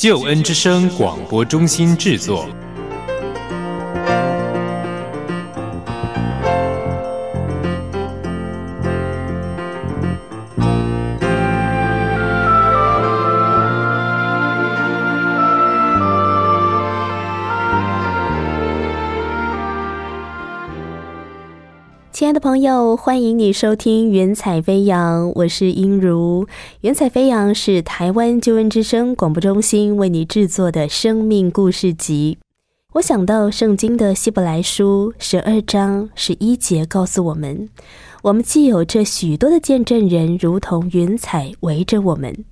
[0.00, 2.48] 救恩之声广播中心制作。
[22.60, 26.44] 朋友，欢迎你收听《云彩飞扬》，我是英如。
[26.82, 32.36] 《云彩飞扬》是台湾救恩之声广播中心为你制作的生命故事集。
[32.92, 37.66] 我想到圣经的希伯来书十二章十一节告诉我们：
[38.24, 42.44] 我们既有这许多的见证人，如同云彩围着我们，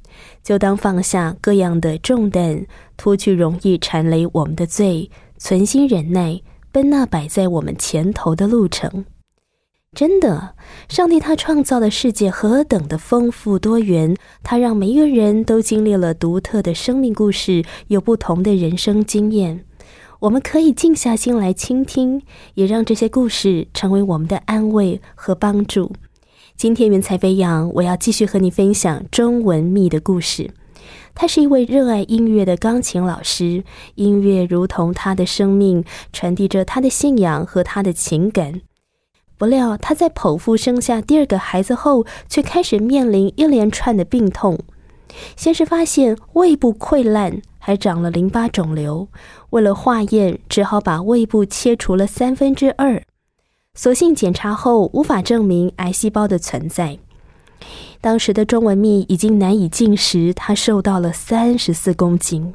[0.43, 2.65] 就当放下各样的重担，
[2.97, 6.41] 脱去容易缠累我们的罪，存心忍耐，
[6.73, 9.05] 奔那摆在我们前头的路程。
[9.99, 10.55] 真的，
[10.89, 19.65] 上帝他创造的世界何等的丰富多元，他让每一个人都经历了独特的生命故事，有不同的人生经验。
[20.21, 22.23] 我们可以静下心来倾听，
[22.55, 25.91] 也让这些故事成为我们的安慰和帮助。
[26.57, 30.53] 今天云彩飞扬，我要继续和你分享中文蜜的故事。
[31.17, 33.65] 他是一位热爱音乐的钢琴老师，
[33.97, 38.61] 音乐如同他的生命，传递着他的信仰和他的情感。
[39.39, 44.59] 不料，他在剖腹生下第二个孩子后，却开始面临一连串的病痛。
[45.37, 49.09] 先是发现胃部溃烂，还长了淋巴肿瘤。
[49.51, 53.01] 为了化验，只好把胃部切除了三分之二。
[53.75, 56.99] 所幸检查后无法证明癌细胞的存在。
[58.01, 62.55] 当时的中文蜜已经难以进食，他瘦到了三十四公斤。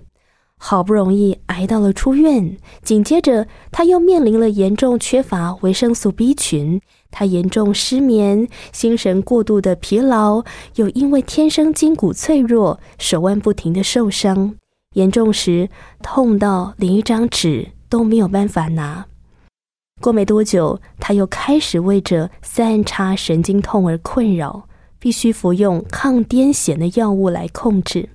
[0.57, 6.81] 好不容易挨到了出院，紧接着他又面临了严重缺乏维生素 B 群，
[7.11, 10.43] 他严重失眠，心神过度的疲劳，
[10.75, 14.55] 又因为天生筋骨脆弱，手腕不停的受伤，
[14.93, 15.69] 严重时
[16.01, 19.05] 痛到连一张纸都没有办法拿。
[20.01, 28.09] 过没多久，他又开始为着三叉神经痛而困扰，必须服用抗癫痫的药物来控制。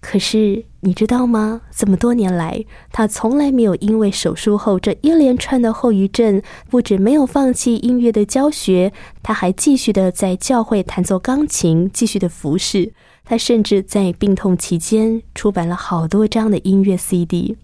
[0.00, 1.62] 可是你知道吗？
[1.76, 8.92] 这么多年来，他从来没有因为手术后这一连串的后遗症，不止没有放弃音乐的教学，
[9.22, 12.92] 他还继续的在教会弹奏钢琴，继续的服侍。
[13.24, 17.56] 他甚至在病痛期间出版了好多张的音乐 CD。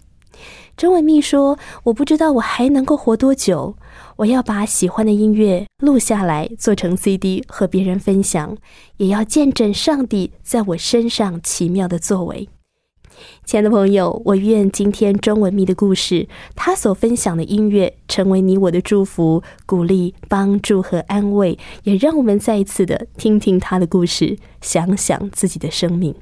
[0.77, 3.75] 中文密说：“我不知道我还能够活多久。”
[4.17, 8.57] 我要把喜欢的音乐录下来，做成 CD 和别人分享，
[8.97, 12.49] 也要见证上帝在我身上奇妙的作为。
[13.45, 21.57] 亲爱的朋友，我愿今天中文密的故事，他所分享的音乐，成为你我的祝福、鼓励、帮助和安慰。
[21.83, 26.13] 也让我们再一次的听听他的故事，想想自己的生命。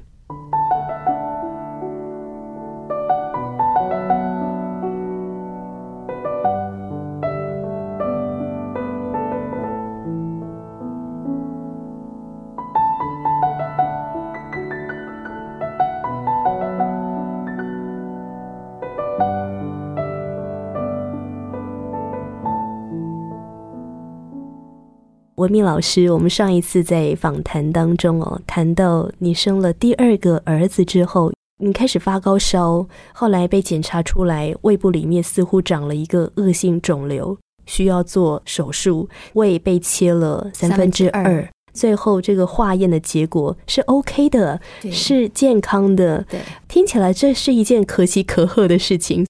[25.44, 44.58] 文明老师，我们上一次在访谈当中哦，谈到你生了第二个儿子之后，你开始发高烧，后来被检查出来胃部里面似乎长了一个恶性肿瘤，需要做手术，胃被切了三分之二，最后这个化验的结果是 OK 的，
[44.90, 46.24] 是健康的。
[46.30, 49.26] 对，听起来这是一件可喜可贺的事情。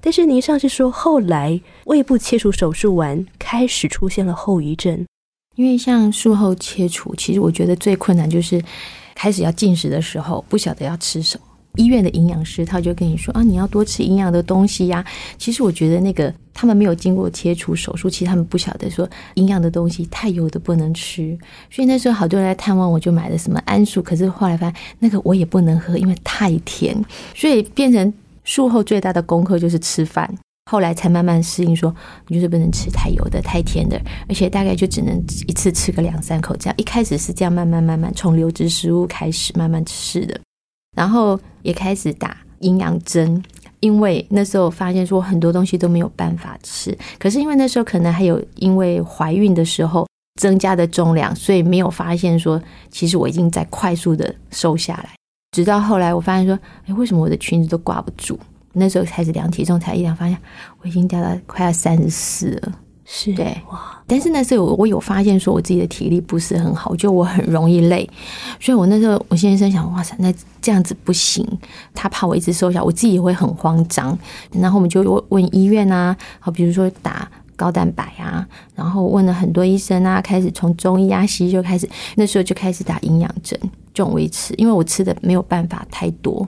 [0.00, 5.04] 但是您上次说，后来胃部切除手术完，开始出现了后遗症。
[5.56, 8.62] 因为像术后切除，其实我觉得最困难就是
[9.14, 11.44] 开始要进食的时候，不晓得要吃什么。
[11.76, 15.04] 医院的营养师他就跟你说啊，你要多吃营养的东西呀。
[15.36, 21.38] 其实我觉得那个他们没有经过切除手术，其实他们不晓得说营养的东西太油的不能吃。
[21.70, 26.96] 所以那时候好多人来探望，我就买了什么桉树，可是后来发现那个我也不能喝，因为太甜。
[27.34, 28.10] 所以变成
[28.44, 30.34] 术后最大的功课就是吃饭。
[30.70, 31.94] 后来才慢慢适应，说
[32.26, 35.16] 你就是不能吃太油的、太甜的，而且大概就只能
[35.46, 36.74] 一次吃个两三口这样。
[36.76, 40.38] 一开始是这样，慢慢慢慢从流质食物开始慢慢吃的，
[40.96, 43.42] 然后也开始打营养针。
[43.80, 50.08] 因为那时候发现说很多东西都没有办法吃，可是因为那时候可能还有因为怀孕的时候
[50.40, 52.60] 增加的重量，所以没有发现说
[52.90, 55.10] 其实我已经在快速的瘦下来。
[55.52, 58.36] 直到后来我发现说，哎，为什么我的裙子都挂不住？
[58.76, 60.38] 那时候开始量体重才一量，发现
[60.82, 62.72] 我已经掉到快要三十四了。
[63.08, 68.04] 是对哇，但是那时候我我有发现说我自己的体力不是很好，就我很容易累，
[68.58, 71.46] 所以我那时候我先生想，哇塞，那这样子不行，
[71.94, 74.18] 他怕我一直瘦下，我自己也会很慌张，
[74.50, 78.44] 然后我们就问问医院啊，好，比如说打高蛋白啊，
[78.74, 83.56] 然后问了很多医生啊，开始从中医啊西医就开始，那时候就开始打营养针，
[83.94, 86.44] 这种维持，因为我吃的没有办法太多。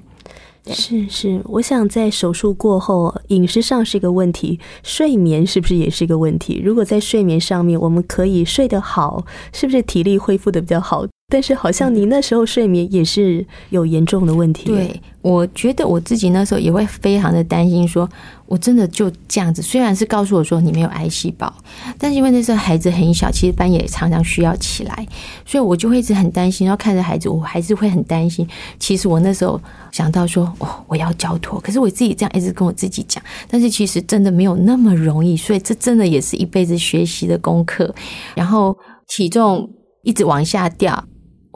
[0.74, 6.60] 是是，我想在手术过后，饮食上是一个问题，睡眠是不是也是一个问题？
[6.64, 11.06] 如果在睡眠上面我们可以睡得好，是不是体力恢复的比较好？
[11.30, 14.64] 但是好像你那时候睡眠也是有严重的问题。
[14.64, 18.08] 对，我觉得我自己那时候也会非常的担心，说
[18.46, 19.60] 我真的就这样子。
[19.60, 21.52] 虽然是告诉我说你没有癌细胞，
[21.98, 25.06] 但是因为那时候孩子很小，其实半夜常常需要起来，
[25.44, 26.66] 所以我就会一直很担心。
[26.66, 28.48] 然后看着孩子，我还是会很担心。
[28.78, 29.60] 其实我那时候
[29.92, 35.36] 想到说，哦，我要交托，可是我自己这样一直跟我自己讲，但是其实真的没有那么容易。
[35.36, 37.94] 所以这真的也是一辈子学习的功课。
[38.34, 38.74] 然后
[39.08, 39.68] 体重
[40.04, 41.04] 一直往下掉。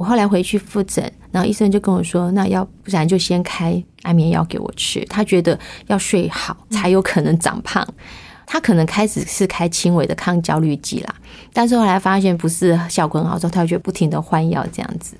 [0.02, 5.56] 我后来回去复诊，然后医生就跟我说：“那要不然就先开安眠药给我吃。”他觉得
[5.86, 7.86] 要睡好才有可能长胖。
[8.44, 11.14] 他可能开始是开轻微的抗焦虑剂啦，
[11.52, 15.14] 但是后来发现不是效果很好，之后他就不停的换药这样子。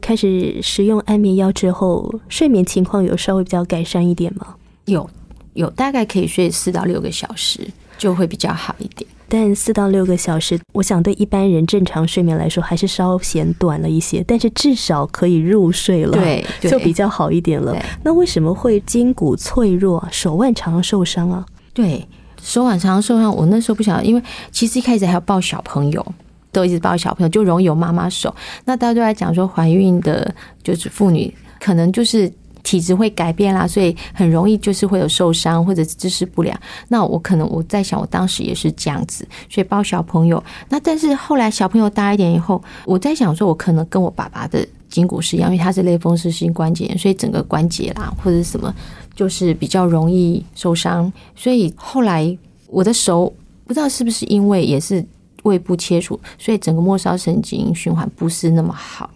[0.00, 4.56] 开始使用安眠药之后，睡眠情况有稍微比较改善一点吗？
[4.86, 5.08] 有，
[5.54, 7.60] 有，大概可以睡四到六个小时，
[7.98, 9.08] 就会比较好一点。
[9.28, 17.76] 但四到六个小时，我想对一般人正常睡眠来说还是稍显短了一些，但是至少可以入睡了， 对，就比较好一点了。
[18.04, 21.44] 那为什么会筋骨脆弱、手腕常常受伤啊？
[21.74, 22.06] 对，
[22.40, 24.22] 手腕常常受伤，我那时候不晓得，因为
[24.52, 26.06] 其实一开始还要抱小朋友，
[26.52, 28.32] 都一直抱小朋友，就容易有妈妈手。
[28.64, 30.32] 那大家都在讲说，怀孕的
[30.62, 32.32] 就是妇女可能就是。
[32.66, 36.58] 体质会改变啦，所以很容易就是会有受伤或者姿势不良。
[36.88, 40.42] 那我可能我在想，我当时也是这样子，所以抱小朋友。
[40.68, 48.74] 那但是后来小朋友大一点以后，我在想说，我可能跟我爸爸的筋骨是一样，因为他是类风湿性关节炎，所以整个关节啦或者什么
[49.14, 51.12] 就是比较容易受伤。
[51.36, 52.36] 所以后来
[52.66, 53.32] 我的手
[53.64, 55.06] 不知道是不是因为也是
[55.44, 59.08] 胃部切除，所以整个末梢神经循环不是那么好。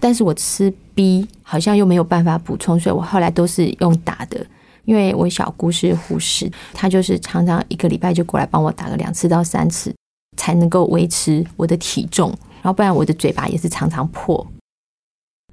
[0.00, 4.44] 但是我吃 B 好像又没有办法补充，所以我后来都是用打的。
[4.86, 9.94] 因为我小姑是护士，她就是常常一个礼拜就过来帮我打个两次到三次，
[10.36, 12.30] 才能够维持我的体重。
[12.62, 14.44] 然后不然我的嘴巴也是常常破。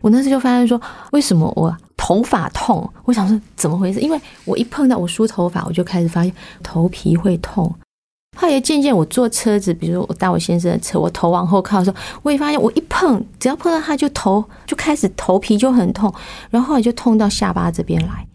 [0.02, 2.90] 我那时就发现说，为什么我头发痛？
[3.04, 4.00] 我想说怎么回事？
[4.00, 6.34] 因为我一碰到我梳头发，我就开始发现
[6.64, 7.72] 头皮会痛。
[8.40, 16.14] 后来渐渐，我坐车子，比如我搭我先生的车，我头往后靠的时候，我也发现我一碰，只要碰到他就头就开始头皮就很痛，
[16.52, 18.28] 然后后来就痛到下巴这边来，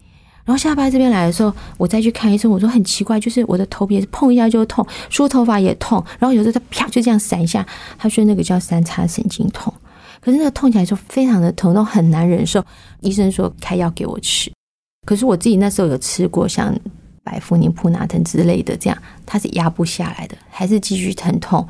[0.43, 7.65] 然后下巴这边来的时候，我再去看医生，我说很奇怪，就是我的头皮碰一下就痛，梳头发也痛，然后有时候他啪就这样闪一下，
[7.97, 9.73] 他说那个叫三叉神经痛，
[10.19, 12.61] 可是那个痛起来就非常的疼痛，很难忍受，
[12.99, 14.51] 医生说开药给我吃，
[15.05, 16.77] 可是我自己那时候有吃过像。
[17.23, 21.65] 百富宁、普拿疼之类的，这样它是压不下来的，还是继续疼痛。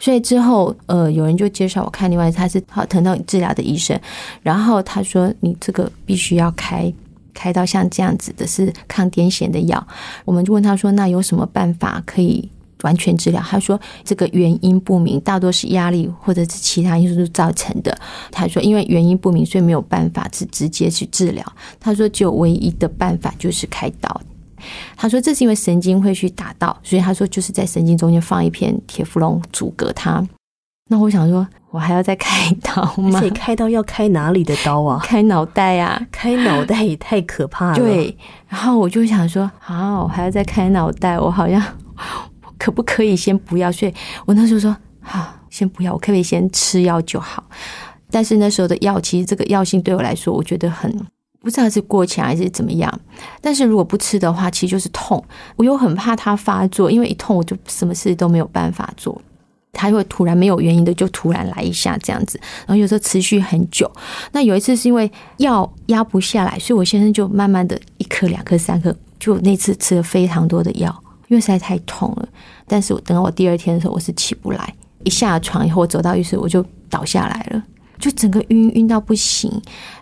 [0.00, 3.98] 所以之后，呃，有人就介绍我看另外他是好疼痛治疗的医生，
[4.42, 6.92] 然后他说你这个必须要开
[7.34, 9.86] 开到像这样子的是抗癫痫的药。
[10.24, 12.48] 我们就问他说，那有什么办法可以
[12.82, 13.42] 完全治疗？
[13.42, 17.96] 他说这个原因不明，大多是压力或者是其他因素造成的。
[18.30, 21.44] 他说因为原因不明，所以没有办法是直接去治疗。
[21.78, 24.20] 他说只有唯一的办法就是开刀。
[24.96, 30.26] 他说：“这是因为神经会去打到，所以他说就是在神经中间放一片铁氟龙阻隔它。
[30.90, 33.20] 那我想说，我还要再开刀吗？
[33.34, 35.00] 开刀要开哪里的刀啊？
[35.04, 36.00] 开脑袋啊！
[36.12, 37.76] 开脑袋也太可怕了。
[37.76, 38.16] 对。
[38.48, 41.62] 然后我就想说，好，我还要再开脑袋，我好像
[42.58, 43.72] 可不可以先不要？
[43.72, 43.94] 所以
[44.26, 47.42] 我那时候说，好，先不要，我可不可以先吃药就好？
[48.10, 50.94] 但是那时候的药，其实这个药性对我来说，我觉得很。”
[51.44, 53.00] 不知道是过强还是怎么样，
[53.40, 55.22] 但是如果不吃的话，其实就是痛。
[55.54, 59.20] 我又很怕它发作，因为一痛我就什么事都没有办法做。
[59.76, 63.90] 它会突然没有原因的就突然来一下这样子，然后有时候持续很久。
[64.30, 70.96] 那有一次是因为药压不下来，所以我先生就慢慢的一颗、两颗、三颗，就那次吃了非常多的药，
[71.26, 72.28] 因为实在太痛了。
[72.68, 77.62] 但是我等到我第二天的时候，我是起不来，一下床以后，我走到浴室我就倒下来了。
[78.04, 79.50] 就整个晕晕到不行。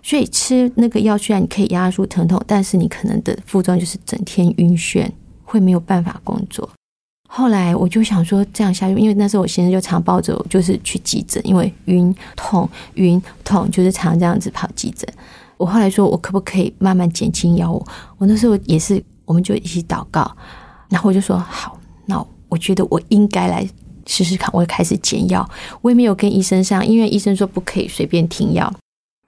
[0.02, 5.08] 所以吃那个药虽然你可以压住疼痛，但是你可能的副作用就是整天晕眩，
[5.44, 6.68] 会没有办法工作。
[7.28, 15.08] 后来我就想说这样下去，因为那时候我先生就常抱着我，就是去急诊，因为晕痛晕痛，就是常这样子跑急诊。
[15.56, 17.86] 我后来说，我可不可以慢慢减轻药物？
[18.18, 20.36] 我那时候也是，我们就一起祷告，
[20.88, 23.66] 然后我就说好，那我觉得我应该来
[24.06, 25.48] 试试看，我开始减药。
[25.80, 28.72] 我也没有跟医生上，因为医生说不可以随便停药。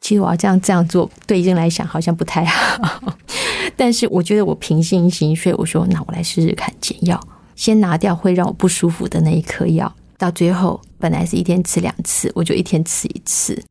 [0.00, 3.14] 其实我要这样这样做，对医生来讲好像不太好，
[3.74, 7.18] 但是我觉得我凭信心，所以我说那我来试试看减药。
[7.56, 13.64] 先拿掉会让我不舒服的那一颗药，到最后本来是一天吃两次，我就一天吃一次，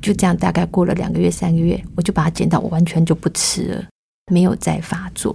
[0.00, 3.84] 就这样大概过了两个月、三个月，我就把它减到我完全就不吃了，
[4.30, 5.34] 没有再发作。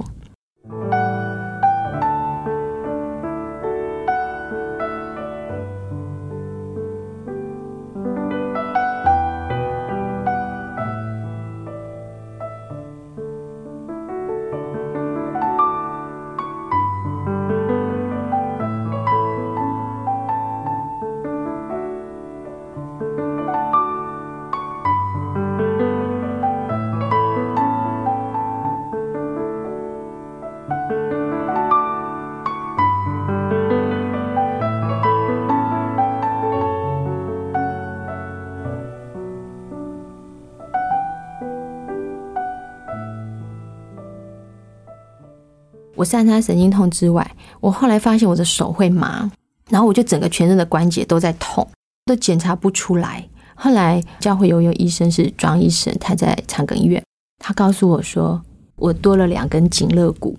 [46.00, 47.30] 我散他神经痛之外，
[47.60, 49.30] 我后来发现我的手会麻，
[49.70, 51.68] 然后我就整个全身的关节都在痛，
[52.06, 53.28] 都检查不出来。
[53.54, 57.04] 后来教会游泳医生是庄医生，他在长庚医院，
[57.44, 58.42] 他告诉我说，
[58.78, 60.38] 我多了两根颈肋骨，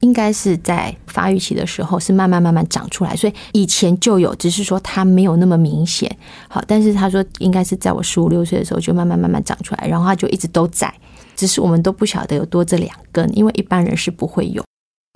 [0.00, 6.14] 应该是在发育期的时候是慢慢慢慢长出来，所以以前就有，只是说它没有那么明显。
[6.48, 10.92] 好，但是他说应该是在我十五六岁的时候就慢慢慢慢长出来，然后他就一直都在，
[11.34, 14.62] 只是我们都不晓得有多这两根，因为一般人是不会有。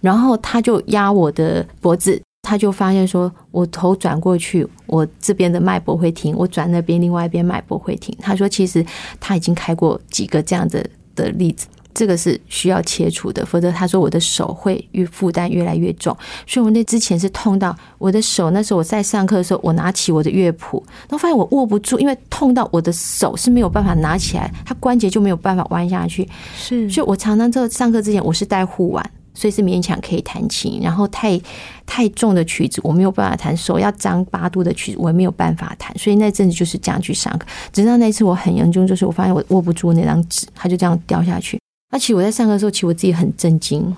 [0.03, 8.17] 然后他就压我的脖子，他就发现说，我头转过去，我这边的脉搏会停；我转那边，另外一边脉搏会停。
[8.21, 8.85] 他说，其实
[9.19, 16.15] 他已经开过几个这样的的例子，这个是需要切除的，否则他说我的手会越负担越来越重。
[16.47, 26.29] 所以我那之前是痛到我的手，那时候我在上课的时候，我拿起我的乐谱，然后发现我握不住，因为痛到我的手是没有办法拿起来，它关节就没有办法弯下去。
[26.55, 29.11] 是，所以我常常在上课之前，我是戴护腕。
[29.37, 31.39] 所以是勉强可以弹琴，然后太
[31.85, 37.47] 太重的曲子我没有办法弹，手要张八度的曲子我也没有办法弹，所以那阵子就是这样去上课。
[37.71, 41.61] 直到那次我很严重，就是我发现我握不住那张纸，它就这样掉下去。
[41.93, 43.95] 而且我在上课的时候，其实我自己很震惊，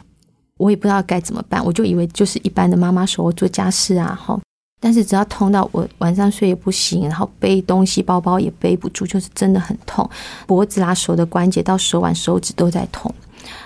[0.57, 4.39] 我也不知道该怎么办，我就以为就是一般的妈妈手做家事啊，哈。
[4.81, 10.09] 但是只要痛到我晚上睡也不行，然后背东西包包也背不住，就是真的很痛，
[10.47, 13.13] 脖子啦手的关节到手腕手指都在痛。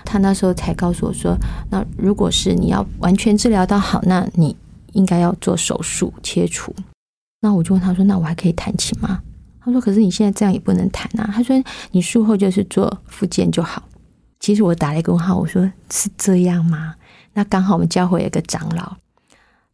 [0.04, 1.36] 他那时候才告诉我说
[1.70, 4.56] ：“那如果是你要完全治疗到好，那你
[4.92, 6.74] 应该要做手术切除。”
[7.40, 9.20] 那我就问他说：“那我还可以弹琴吗？”
[9.64, 11.56] 他说：“可是你现在这样也不能弹啊。”他说
[11.92, 13.82] ：“你术后就是做复健就好。”
[14.40, 16.94] 其实我打了一个问号，我说：“是这样吗？”
[17.34, 18.96] 那刚好我们教会有个长老，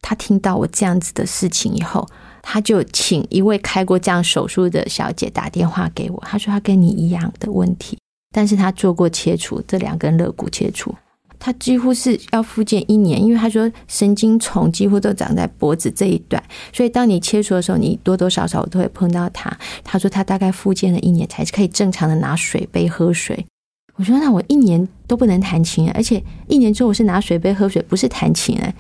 [0.01, 2.07] 他听到我这样子的事情以后，
[2.43, 7.99] 他就请一位开过这样手术的小姐打电话给我，他说他跟你一样的问题。
[8.31, 10.95] 但是他做过切除，这两根肋骨切除，
[11.39, 16.43] 他几乎是要复健一年，因为他说神经丛几乎都长在脖子这一段，
[16.73, 19.57] 所以当你切除的时候，你多多少少都会碰到它。
[19.83, 23.47] 他说他大概复健了一年才可以正常的拿水杯喝水。
[23.95, 28.75] 我说那我一年都不能弹琴，而且一年之后我是拿水杯喝水，不是弹琴哎。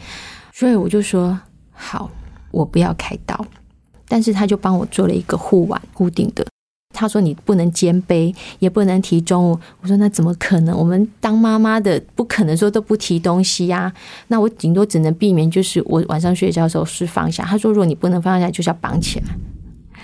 [0.53, 1.39] 所以我就说
[1.73, 2.11] 好，
[2.51, 3.47] 我不要开刀，
[4.09, 6.47] 但是他就帮我做了一个护腕固定的。
[6.99, 10.77] 他说：“你不能肩背，也不能提重物。”我说：“那怎么可能？
[10.77, 13.93] 我们当妈妈的不可能说都不提东西呀。
[14.27, 19.27] 那我顶多只能避免，就是我晚上睡觉的时候是放下。”他说：“如果你不能放下，就是要绑起来。”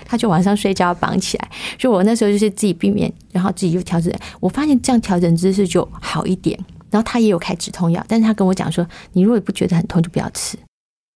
[0.07, 1.49] 他就晚上睡觉绑起来。
[1.79, 4.13] 所以我那时候就是自己避免，然后自己就调整。
[4.39, 6.57] 我发现这样调整姿势就好一点。
[6.91, 10.57] 然后他也有开止痛药，但是他跟我讲说：“你如果不觉得很痛，就不要吃。”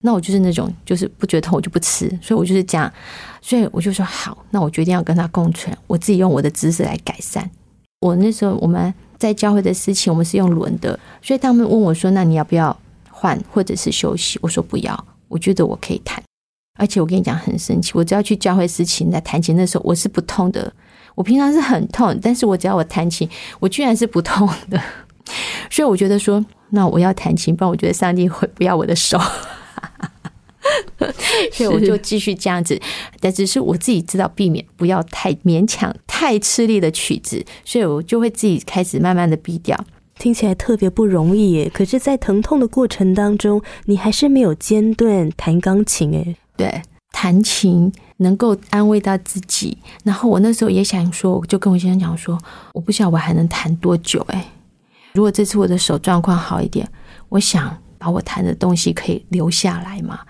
[0.01, 2.91] 那我就是那种，就是不觉得痛我就不吃，所以我就是这样，
[3.41, 7.49] 所以我就说好，那我决定要跟他共存，我自己用我的姿势来改善。
[8.01, 12.75] 我那时候我们在教会的事情，我们是用轮的，所以他们问我说：“那你要不要
[13.09, 16.23] 换或者是休息？”我说：“不要，我觉得我可以弹。”
[16.79, 20.71] 而且我跟你讲很神奇，我只要去教会事情在弹琴的时候，我是不痛的。
[21.15, 23.29] 我平常是很痛，但是我只要我弹琴，
[23.59, 24.81] 我居然是不痛的。
[25.69, 29.19] 所以我觉得说，那我要弹琴，不然我觉得上帝会不要我的手。
[31.51, 32.79] 所以我就继续这样子。
[33.19, 39.77] 但只是我自己知道避免不要太勉强、太吃力的曲子，所以我就会自己开始慢慢的避掉。
[40.17, 41.71] 听起来特别不容易耶。
[41.73, 46.35] 可是，在疼痛的过程当中，你还是没有间断弹钢琴哎。
[46.57, 46.81] 对，
[47.13, 49.77] 弹琴能够安慰到自己。
[50.03, 52.37] 然后我那时候也想说，我就跟我先生讲说，
[52.73, 54.45] 我不晓得我还能弹多久哎。
[55.13, 56.85] 如果这次我的手状况好一点，
[57.29, 60.21] 我想把我谈的东西可以留下来嘛。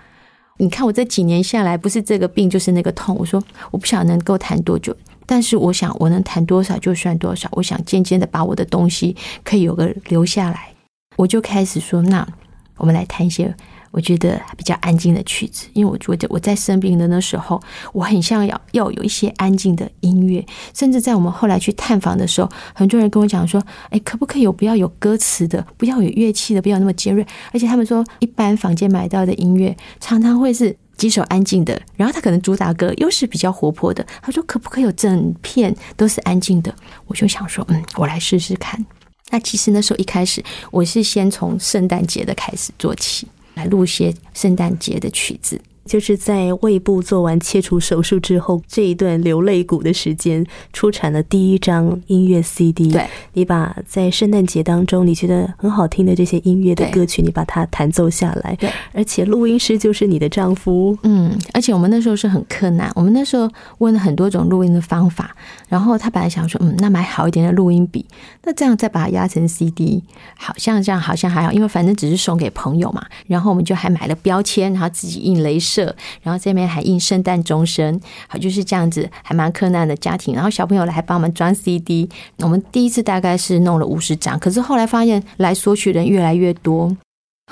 [0.58, 3.16] 你看我这几年下来，不是这个病就是那个痛。
[3.18, 7.48] 我说我不想能够谈多久，但是我想我能谈多少就算多少。
[7.52, 10.74] 我想渐渐的把我的东西可以有个留下来，
[11.16, 12.28] 我就开始说，那
[12.76, 13.54] 我们来谈一些。
[13.92, 17.60] 我觉得比较安静的曲子，因为我觉得我在生病的那时候，
[17.92, 20.44] 我很想要要有一些安静的音乐。
[20.72, 34.06] 甚至在我们后来去探访的时候，很多人跟我讲说：“哎，可不可以有不要有歌词的，不要有乐器的，不要那么尖锐？”而且他们说，一般房间买到的音乐常常会是几首安静的，然后他可能主打歌又是比较活泼的。
[34.22, 36.72] 他说：“可不可以有整片都是安静的？”
[37.08, 38.86] 我就想说：“嗯，我来试试看。”
[39.30, 43.26] 那其实那时候一开始，我是先从圣诞节的开始做起。
[43.60, 45.60] 来录一些圣诞节的曲子。
[45.90, 52.92] 就是在胃部做完切除手术之后，这一段流泪谷的时间，出产了第一张音乐 CD。
[52.92, 58.54] 对，你把在圣诞节当中你觉得很好听的这些音乐的歌曲，你把它弹奏下来。
[58.54, 60.96] 对，而且录音师就是你的丈夫。
[61.02, 65.34] 嗯，而且我们那时候是很困难，我们那时候问了很多种录音的方法。
[65.68, 68.06] 然后他本来想说，嗯，那买好一点的录音笔，
[68.44, 70.04] 那这样再把它压成 CD，
[70.36, 73.04] 好像这样好像还好，因为反正只是送给朋友嘛。
[73.26, 75.79] 然后我们就还买了标签，然后自己印镭射。
[76.22, 80.34] 然后这边还印圣诞钟声，好就是这样子，还蛮困难的家庭。
[80.34, 82.08] 然后小朋友来帮我们装 CD。
[82.38, 86.96] 我们第一次大概是弄了五十张，可是后来发现来索取人越来越多，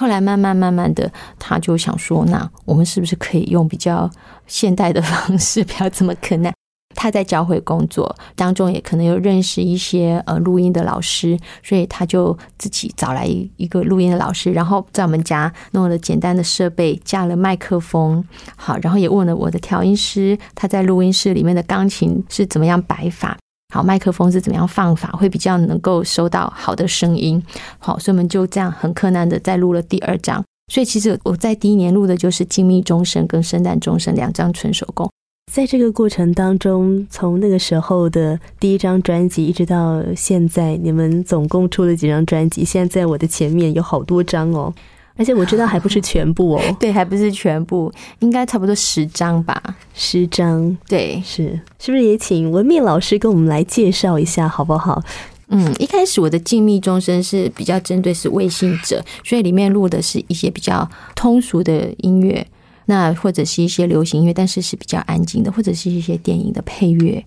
[0.01, 4.11] 后来慢慢慢慢的，他就想说，那我们是不是可以用比较
[4.47, 6.53] 现代的方式，不要这么困难？
[7.01, 18.25] 他在教会工作当中，也可能有认识一些呃录音的老师，所以他就自己找来一一个录音的老师，然后在我们家弄了简单的设备，架了麦克风，
[18.57, 23.39] 好，然后也问了我的调音师，他在录音室里面的钢琴是怎么样摆法，
[23.73, 27.41] 好，麦克风是怎么样放法，会比较能够收到好的声音，
[27.79, 35.09] 好，所以我们就这样很困难的再录了第二张，所以其实我在第一年录的就是《静谧钟声》跟《圣诞钟声》两张纯手工。
[35.51, 42.65] 在这个过程当中，从那个时候的第一张专辑一直到现在，你们总共出了几张专辑？
[42.65, 44.73] 现在在我的前面有好多张哦，
[45.17, 46.77] 而且我知道还不是全部哦。
[46.79, 49.61] 对，还不是全部，应该差不多十张吧？
[49.95, 55.03] 十张，对，是，是不是也请文秘老师跟我们来介绍一下好不好？
[55.49, 62.47] 嗯，一开始我的静谧钟声是比较针对是微信者，所以里面录的是一些比较通俗的音乐。
[62.91, 67.23] 那或者是一些流行音乐，但是是比较安静的，或者是一些电影的配乐，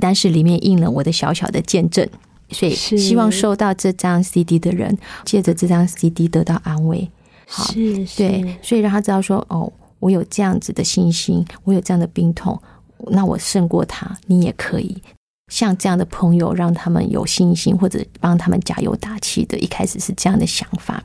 [0.00, 2.08] 但是里面印了我的小小的见证，
[2.48, 7.06] 所以希望收到这张 CD 的人，借着这张 CD 得到安慰。
[7.46, 7.70] 好，
[8.16, 12.58] 对，所以让他知道说，哦，我有这样子的信心，我有这样的病痛，
[13.08, 15.02] 那我胜过他，你也可以
[15.52, 19.58] 像这样的朋友，让他们有信心，或者帮他们加油打气的。
[19.58, 21.04] 一开始是这样的想法。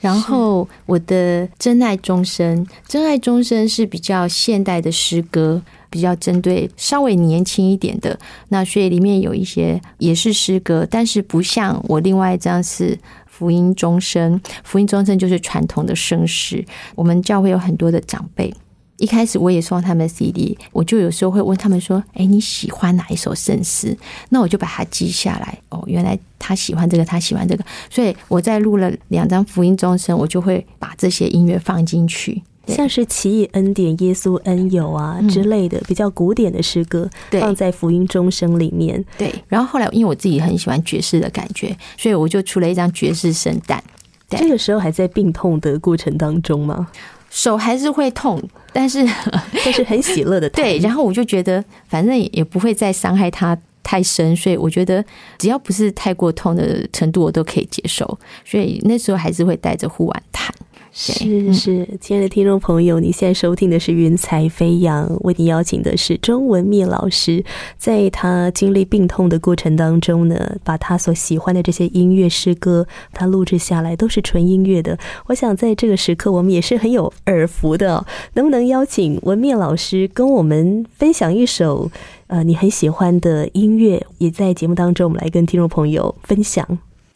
[0.00, 5.60] 然后我的真爱终身，真爱终身是比较现代的诗歌，
[5.90, 8.18] 比较针对稍微年轻一点的。
[8.48, 14.40] 那所以里面有一些也是诗歌，但是不像我另外一张是福音终身。
[14.64, 16.64] 福音终身就是传统的圣诗。
[16.94, 18.52] 我们教会有很多的长辈。
[19.00, 23.96] 一开始我也送他们 CD，我就有时候会问他们说：“哎，你喜欢哪一首圣诗？”
[24.28, 25.58] 那我就把它记下来。
[25.70, 39.02] 哦，原来他喜欢这个，他喜欢这个，所以我在录了两张福音钟声，我就会把这些音乐放进去，像是奇异恩典、耶稣恩友啊之类的比较古典的诗歌，放在福音钟声里面。
[39.16, 43.82] 对，然后后来因为我自己很喜欢爵士的感觉，所以我就出了一张爵士圣诞。
[44.28, 46.86] 这个时候还在病痛的过程当中吗？
[47.30, 49.02] 手还是会痛，但是
[49.64, 50.50] 但是很喜乐的。
[50.50, 55.02] 对，然后我就觉得反正也不会再伤害他太深，所以我觉得
[55.38, 58.18] 只要不是太过痛的程度，我都可以接受。
[58.44, 60.52] 所以那时候还是会带着护腕弹。
[60.92, 67.44] 是是，亲爱的听众朋友，你现在收听的是《云彩飞扬》，为你邀请的是钟文灭老师。
[67.78, 74.98] 在他经历病痛的过程当中呢，把他所喜欢的这些音乐诗歌，他录制下来，都是纯音乐的。
[75.26, 78.04] 我想在这个时刻，我们也是很有耳福的。
[78.34, 81.88] 能不能邀请文灭老师跟我们分享一首
[82.26, 86.66] 呃你很喜欢的音乐，也在节目当中，我们来跟听众朋友分享。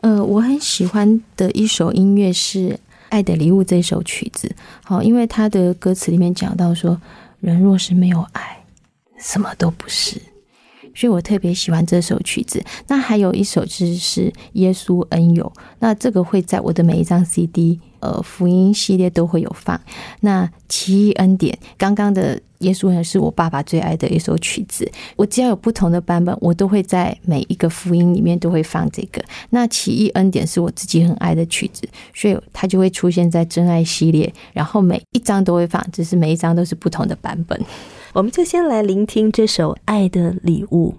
[0.03, 2.79] 呃，我很喜欢的一首音乐是。
[3.15, 7.01] 爱的礼物》这首曲子，好，因为它的歌词里面讲到说，
[7.39, 8.59] 人若是没有爱，
[9.21, 10.21] 什么都不是。
[10.97, 12.61] 所以我特别喜欢这首曲子。
[12.89, 14.23] 那还有一首就是
[14.55, 15.45] 《耶稣恩友》，
[15.79, 19.81] 那这个会在我的每一张 CD，呃，福音系列都会有放。
[20.21, 24.87] 那奇异恩典，刚刚的耶稣恩是我爸爸最爱的一首曲子。
[25.17, 29.23] 我只要有不同的版本，我都会在每一个福音里面都会放这个。
[29.49, 37.59] 那奇异恩典是我自己很爱的曲子，所以它就会出现在真爱系列，然后每一张都会放，只是每一张都是不同的版本。
[38.13, 40.95] 我们就先来聆听这首《爱的礼物》。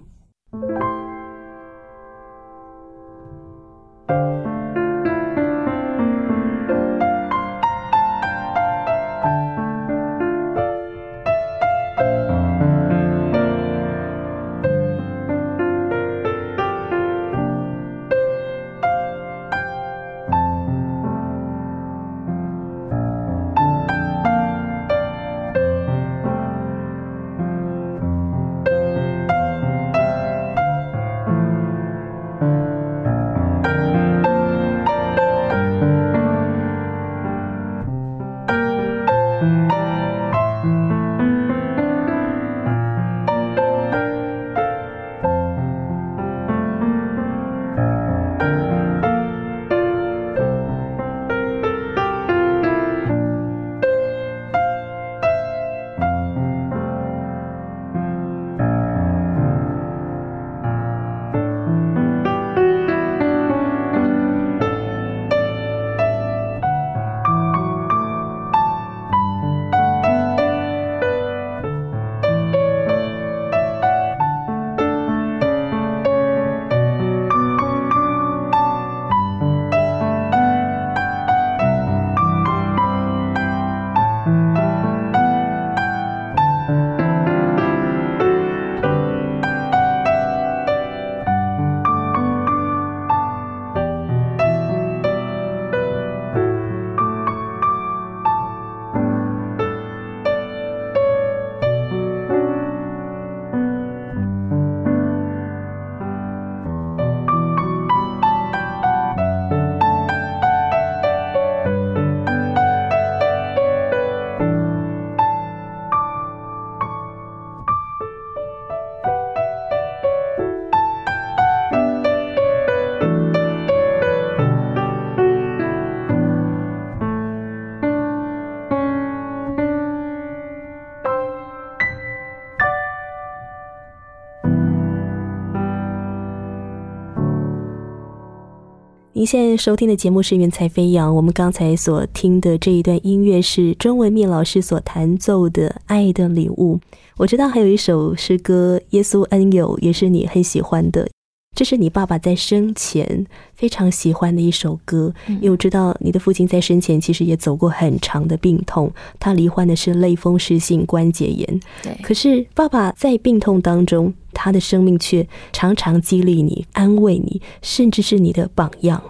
[139.26, 146.76] 您现在收听的节目是《云彩飞扬》，我们刚才所听的这一段音乐是钟文密老师所弹奏的《爱的礼物》。
[147.16, 151.08] 我知道还有一首诗歌《耶稣恩友》，也是你很喜欢的。
[151.56, 161.60] 这是你爸爸在生前非常喜欢的一首歌，因为我知道你的父亲在生前其实也走过很长的病痛，他罹患的是类风湿性关节炎。
[161.82, 169.02] 对，可是爸爸在病痛当中，他的生命却常常激励你、安慰你，甚至是你的榜样。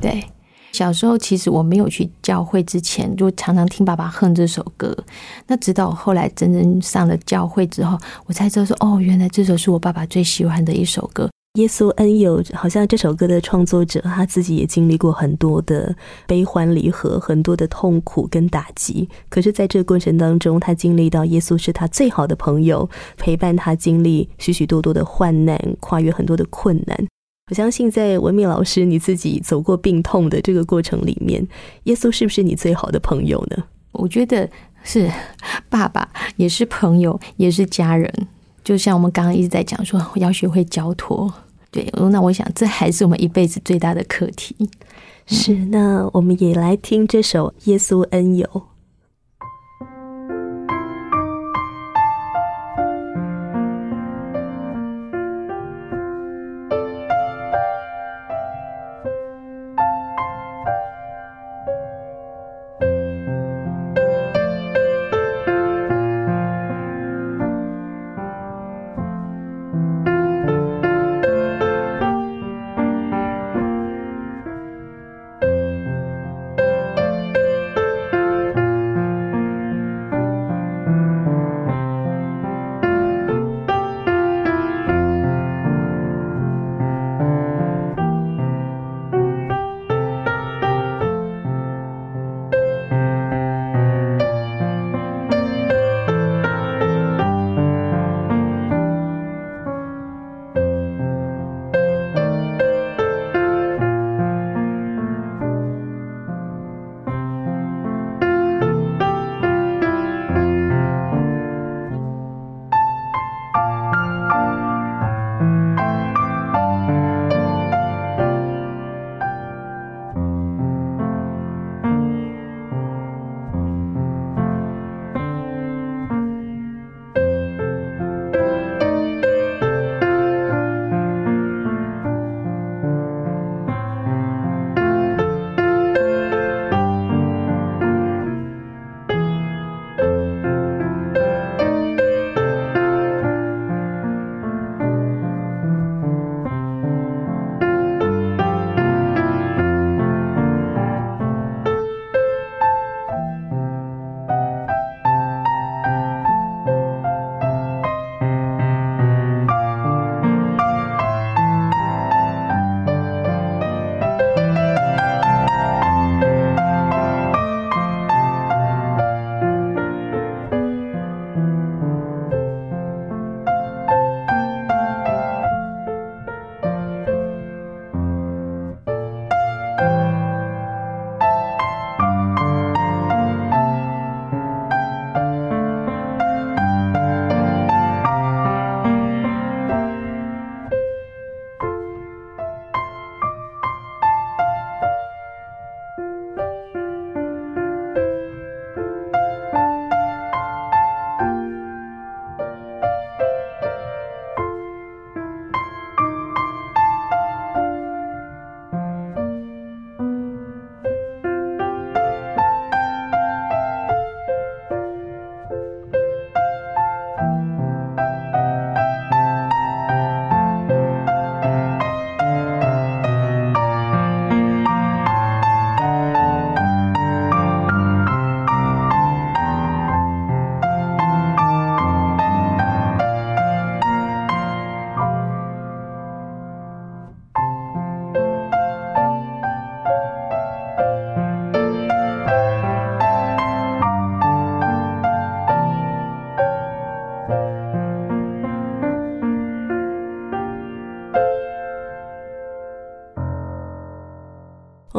[0.00, 0.24] 对，
[0.72, 4.96] 小时候其实我没有去教会之前，就常常听爸爸哼这首歌。
[5.46, 11.28] 那直到我后来真正上了教会之后，我才知道说，哦，原来这首是我爸爸最喜欢的一首歌。
[11.58, 15.94] 耶稣恩友，好像这首歌的创作者他自己也经历过很多的
[16.26, 19.06] 悲欢离合，很多的痛苦跟打击。
[19.28, 27.06] 可是，在这个过程当中，他经历到耶稣是他最好的朋友，陪伴他经历许许多多的患难，跨越很多的困难。
[27.50, 31.46] 我相信，在文敏老师你自己走过病痛的这个过程里面，
[31.84, 33.64] 耶稣是不是你最好的朋友呢？
[33.90, 34.48] 我觉得
[34.84, 35.10] 是，
[35.68, 38.10] 爸爸也是朋友，也是家人。
[38.62, 41.32] 就像我们刚刚一直在讲说，要学会交托。
[41.72, 44.54] 对，那我想这还是我们一辈子最大的课题。
[45.26, 48.46] 是，那我们也来听这首《耶稣恩友》。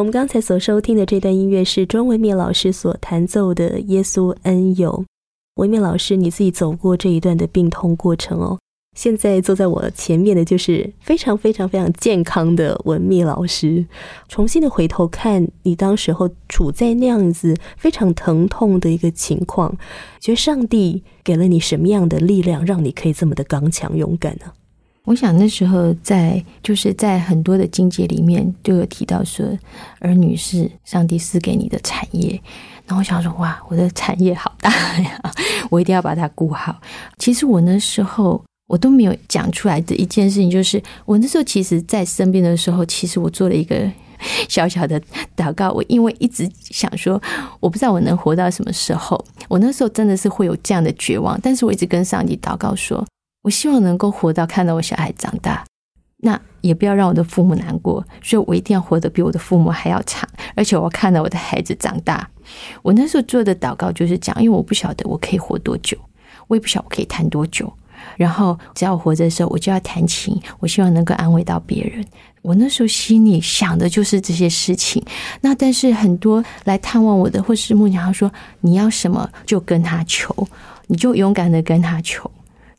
[0.04, 4.92] 我们刚才所收听的这段音乐是庄文敏老师所弹奏的《耶稣恩友》。
[5.56, 8.60] 文敏老师，你自己走过这一段的病痛过程哦。
[8.98, 13.86] 现在坐在我前面的就是非常非常非常健康的文密老师。
[14.28, 19.74] 重新的回头看你当时候处在那样子非常疼痛的一个情况，
[20.20, 24.52] 觉得上帝给了你什么样的力量，让你可以这么的刚强勇敢呢？
[25.06, 29.46] 我想那时候在就是在很多的经节里面就有提到说，
[30.00, 32.40] 儿女是上帝赐给你的产业。
[32.86, 35.20] 然后我想说，哇，我的产业好大呀，
[35.70, 36.80] 我一定要把它顾好。
[37.18, 38.44] 其实我那时候。
[38.66, 43.92] 我都没有讲出来的一件事情，就是我那时候其实，在生病的时候，其实我做了一个
[44.48, 45.00] 小小的
[45.36, 45.70] 祷告。
[45.72, 47.22] 我因为一直想说，
[47.60, 49.24] 我不知道我能活到什么时候。
[49.48, 53.06] 我那时候真的是会有这样的绝望，但是我一直跟上帝祷告说，
[53.44, 55.64] 我希望能够活到看到我小孩长大，
[56.18, 62.28] 那也不要让我的父母难过，所以我一定要活得比我的父母还要长，而且我看到我的孩子长大。
[62.82, 65.98] 我那时候做的祷告就是讲，因为我不晓得我可以活多久，
[66.48, 67.72] 我也不晓得我可以谈多久。
[68.18, 70.38] 然后，只要我活着的时候，我就要弹琴。
[70.60, 72.06] 我希望能够安慰到别人。
[72.42, 75.02] 我那时候心里想的就是这些事情。
[75.40, 78.30] 那但是很多来探望我的，或是牧娘，他说
[78.60, 80.36] 你要什么就跟他求，
[80.88, 82.30] 你就勇敢的跟他求。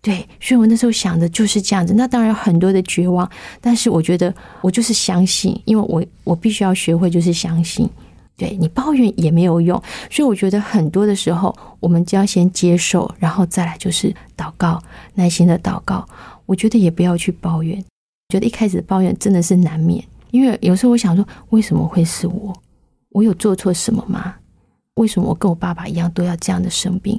[0.05, 1.95] 对，所以我那时候想的就是这样子。
[1.95, 3.27] 那当然有很多的绝望，
[3.59, 7.89] 但是我觉得我就是相信，因为我我必须要学会就是相信。
[8.37, 14.79] 对你抱怨也没有用，所以我觉得很多的时候，我们就要先接受，然后再来就是祷告，
[15.15, 16.07] 耐心的祷告。
[16.45, 17.83] 我觉得也不要去抱怨，
[18.29, 22.53] 觉得一开始抱怨真的是难免，因为有时候我想说，为什么会是我？
[23.09, 24.35] 我有做错什么吗？
[24.97, 27.19] 为什么我跟我爸爸一样都要这样的生病？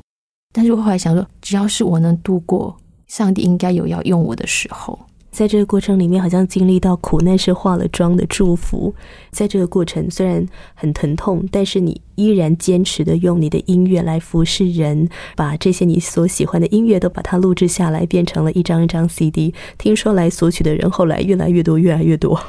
[0.58, 2.74] 但是我后来想说，只要是我能度过，
[3.08, 4.98] 上帝应该有要用我的时候。
[5.30, 8.96] 在这个过程里面，好像经历到苦难是化了妆的祝福。
[9.32, 19.54] 在这个过程虽然很疼痛，但是你依然坚持的用你的音乐来服侍人，把这些你所喜欢的音乐都把它录制下来，变成了一张一张 CD。
[19.78, 22.40] 听说来索取的人后来越来越多，越来越多。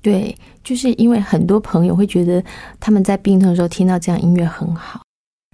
[0.00, 2.42] 对，就是因为很多朋友会觉得
[2.80, 5.00] 他们在病痛的时候听到这样音乐很好，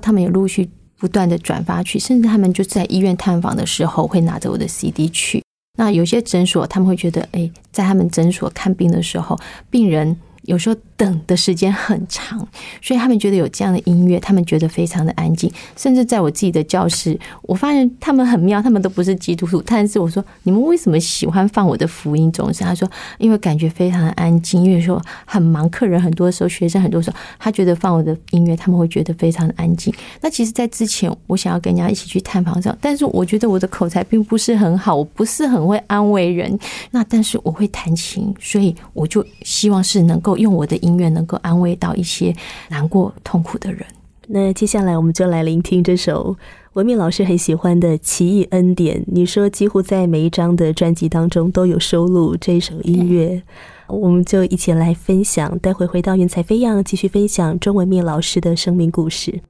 [0.02, 0.66] 他们也陆续
[0.98, 5.42] 不断的转发去，甚至他们就在医院探访的时候会拿着我的 CD 去。
[5.78, 9.38] 那有些诊所，他们会觉得，哎，在他们诊所看病的时候，
[9.70, 10.16] 病人。
[10.42, 12.37] 有时候等的时间很长，
[12.82, 15.50] 所以他们觉得有这样的音乐，他们觉得非常的安静。
[15.76, 22.66] 甚至在我自己的教室，我发现他们很妙，他们都不是基督徒，但是我说你们为什么喜欢放我的福音钟声？
[22.66, 29.94] 他说因为感觉非常的安静，因为说很忙，客人很多时候，学生很多时候，他觉得放我的音乐，他们会觉得非常的安静。
[30.20, 36.58] 那其实，在之前我想要跟人家一起去探访上，但是我觉得我的口才并不是很好，我不是很会安慰人。
[36.90, 40.38] 那但是我会弹琴，所以我就希望是能够。
[40.38, 42.35] 用我的音乐能够安慰到一些
[42.68, 43.85] 难过、痛苦的人。
[44.29, 46.37] 那接下来我们就来聆听这首
[46.74, 49.01] 文敏老师很喜欢的《奇异恩典》。
[49.07, 53.42] 你说几乎在每一张的专辑当中都有收录这首音乐，
[53.87, 55.59] 我们就一起来分享。
[55.61, 59.40] 待会回到云彩飞扬，继续分享钟文敏老师的生命故事。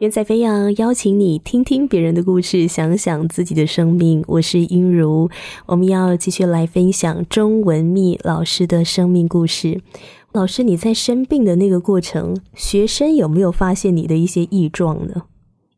[0.00, 4.24] 云在飞扬，邀请你听听别人的故事，想想自己的生命。
[4.26, 5.28] 我是音如，
[5.66, 9.82] 我们要继续来分享中文蜜老师的生命故事。
[10.32, 15.24] 老师，你在生病的那个过程，学生有没有发现你的一些异状呢？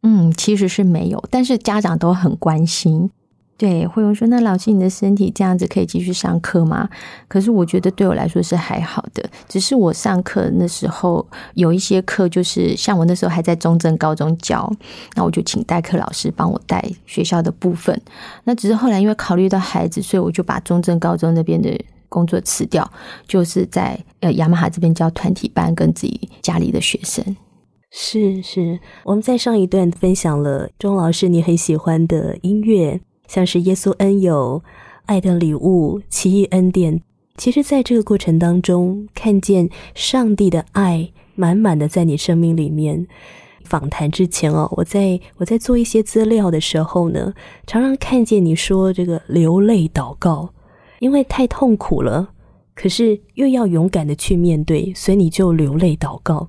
[0.05, 3.11] 嗯，其实是没有，但是家长都很关心。
[3.59, 6.89] 对，会有说，那老师你的身体这样子可以继续上课吗？
[7.29, 14.69] 可是我觉得对我来说是还好的，只是我上课那时候有一些课，就是像我那时候还在中正高中教，
[15.15, 17.97] 那我就请代课老师帮我带学校的部分。
[18.43, 21.71] 那只是后来因为考虑到孩子，所以我就把中正高中那边的
[22.09, 22.91] 工作辞掉，
[23.29, 27.25] 就是在呃雅马哈这边教团体班跟自己家里的学生。
[27.93, 33.01] 是是，我们在上一段分享了钟老师你很喜欢的音乐。
[33.27, 34.63] 像是耶稣恩友、
[35.07, 37.01] 爱的礼物、奇异恩典，
[37.37, 43.07] 其实，在这个过程当中，看见上帝的爱满满的在你生命里面。
[43.65, 47.33] 访谈之前哦，我在我在做一些资料的时候呢，
[47.67, 50.53] 常常看见你说这个流泪祷告，
[50.99, 52.31] 因为太痛苦了，
[52.75, 56.49] 可是又要勇敢的去面对，所以你就流泪祷告。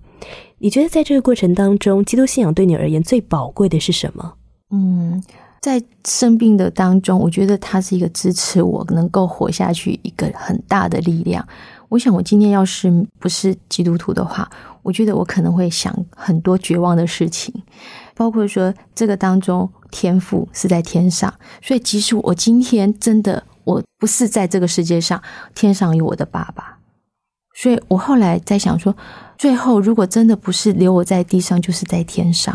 [0.58, 4.34] 你觉得在这个过程当中，基督信仰对你而言最宝贵的是什么？
[4.72, 5.24] 嗯。
[5.64, 11.48] 在生病的当中，我觉得它是一个支持我能够活下去一个很大的力量。
[11.88, 14.52] 我想，我今天要是不是基督徒的话，
[14.82, 17.54] 我觉得我可能会想很多绝望的事情，
[18.14, 25.24] 包括说这个当中天赋是在天上，所以即使我今天真的我不是在这个世界上，
[25.56, 26.78] 天上有我的爸爸。
[27.56, 28.94] 所以我后来在想说，
[29.38, 32.54] 最后如果真的不是留我在地上，就是在天上。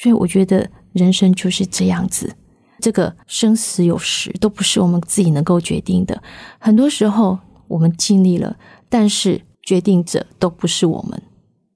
[0.00, 0.70] 所以我觉得。
[0.98, 2.36] 人生就是这样子，
[2.80, 6.22] 这个生死有时都不是我们自己能够决定的。
[6.58, 7.38] 很多时候
[7.68, 8.54] 我们尽力了，
[8.90, 11.22] 但是决定者都不是我们。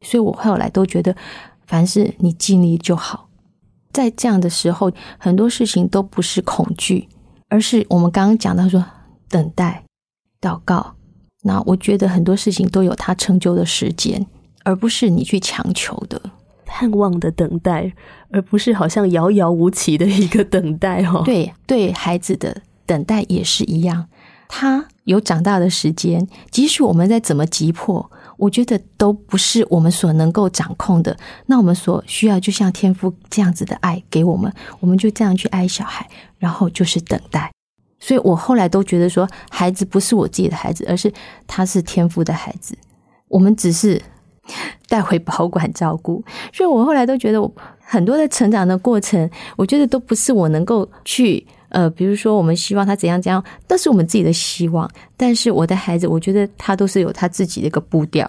[0.03, 1.16] 所以我后来都觉得，
[1.66, 3.29] 凡是你尽力就好。
[3.93, 7.09] 在这样的时候，很多事情都不是恐惧，
[7.49, 8.85] 而是我们刚刚讲到说
[9.29, 9.85] 等待、
[10.41, 10.95] 祷告。
[11.45, 14.27] 那我觉得很多事情都有它成就的时间，
[14.64, 16.20] 而不是你去强求的。
[16.75, 17.93] 盼望的等待，
[18.31, 21.20] 而不是好像遥遥无期的一个等待哦。
[21.23, 24.09] 对，对孩子的等待也是一样，
[24.49, 26.27] 他有长大的时间。
[26.51, 31.14] 即使我们再怎么急迫，我觉得都不是我们所能够掌控的。
[31.45, 34.51] 那我们所需要，就像天父这样子的爱给我们，
[34.81, 36.09] 我们就这样去爱小孩，
[36.39, 37.53] 然后就是等待。
[38.01, 41.12] 所以我后来都觉得说，孩子不是我自己的孩子，而是
[41.47, 42.75] 他是天父的孩子。
[43.29, 44.01] 我们只是。
[44.88, 46.22] 带回保管照顾，
[46.53, 47.40] 所以我后来都觉得，
[47.78, 54.90] 很多的成长的过程，我觉得都不是我能够去呃，比如说我们希望他怎样怎样，都是我们自己的希望。
[55.16, 58.28] 但是我的孩子，我觉得他都是有他自己的一个步调，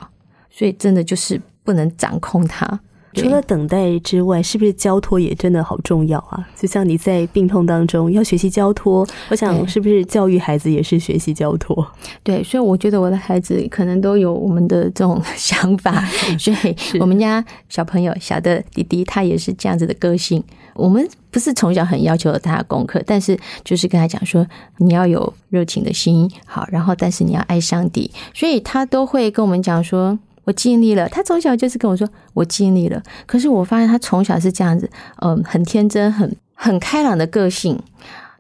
[0.50, 2.80] 所以真的就是不能掌控他。
[3.14, 6.48] 除了等待之外，是不是交托也真的好重要啊？
[6.56, 11.86] 就像你在病痛当中要学习交托，我想是不是教育孩子也是学习交托？
[12.24, 16.04] 对，所以我觉得我的孩子可能都有我们的这种想法。
[16.40, 20.44] 所以我们家小朋友小的弟弟他也是这样子的个性。
[20.74, 24.46] 我们不是从小很要求他功课，但是就是跟他讲说
[24.78, 30.18] 你要有热情的心，好，然后但是你要爱上帝，所以他都会跟我们讲说。
[30.46, 33.02] 我尽力了，他从小就是跟我说我尽力了。
[33.26, 34.90] 可是我发现他从小是这样子，
[35.22, 37.80] 嗯，很天真、很很开朗的个性。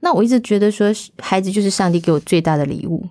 [0.01, 3.07] 那我一直觉得说，孩子就是上帝给我最大的礼物。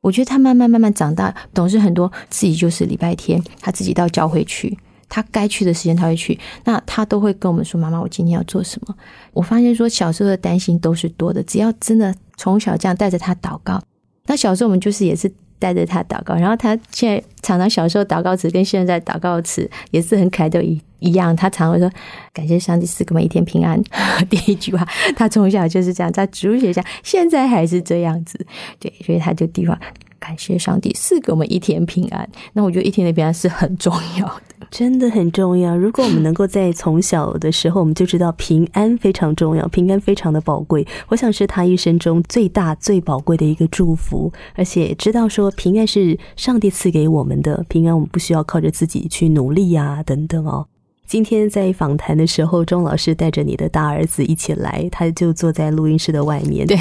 [0.00, 4.78] 我觉得他慢慢慢慢长大，懂事很多，自己就是礼拜天他自己到教会去，
[5.08, 6.38] 他该去的时间他会去。
[6.64, 8.94] 那他都会跟我们说：“妈妈，我今天要做什么？”
[9.34, 13.82] 我发现说，小时候的担心都是多的，只要真的从小这样带着他祷告，
[14.26, 15.30] 那小时候我们就是也是。
[15.60, 21.36] 带着他祷告，然后他现在常常小时候祷告词跟现在祷告词也是很可爱的一一样。
[21.36, 21.88] 他常会说
[22.34, 23.80] ：“感谢上帝赐给我们一天平安。
[24.28, 24.84] ”第一句话，
[25.14, 28.44] 他从小就是这样，在植物学家，现在还是这样子。
[28.80, 29.78] 对，所以他就地方
[30.20, 32.28] 感谢上帝赐给我们一天平安。
[32.52, 34.66] 那我觉得一天的平安是很重要的。
[34.70, 35.76] 真的很重要。
[35.76, 40.86] 如果我们能够在从小的时候，我们就知道平安非常重要，平安非常的宝贵。
[41.08, 50.66] 我想是他一生中最大最宝贵的一个祝福，而且知道说平安是上帝赐给我们的，平安我们不需要靠着自己去努力呀，等等哦。
[51.04, 56.64] 今天在访谈的时候，钟老师带着你的大儿子一起来，他就坐在录音室的外面。
[56.64, 56.78] 对，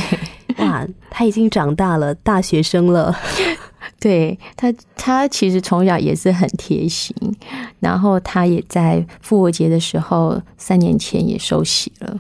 [0.60, 3.16] 哇，他已经长大了，大学生了。
[4.00, 7.14] 对他，他其实从小也是很贴心，
[7.80, 12.18] 然后他也在复活节的时候，三年前也受洗了。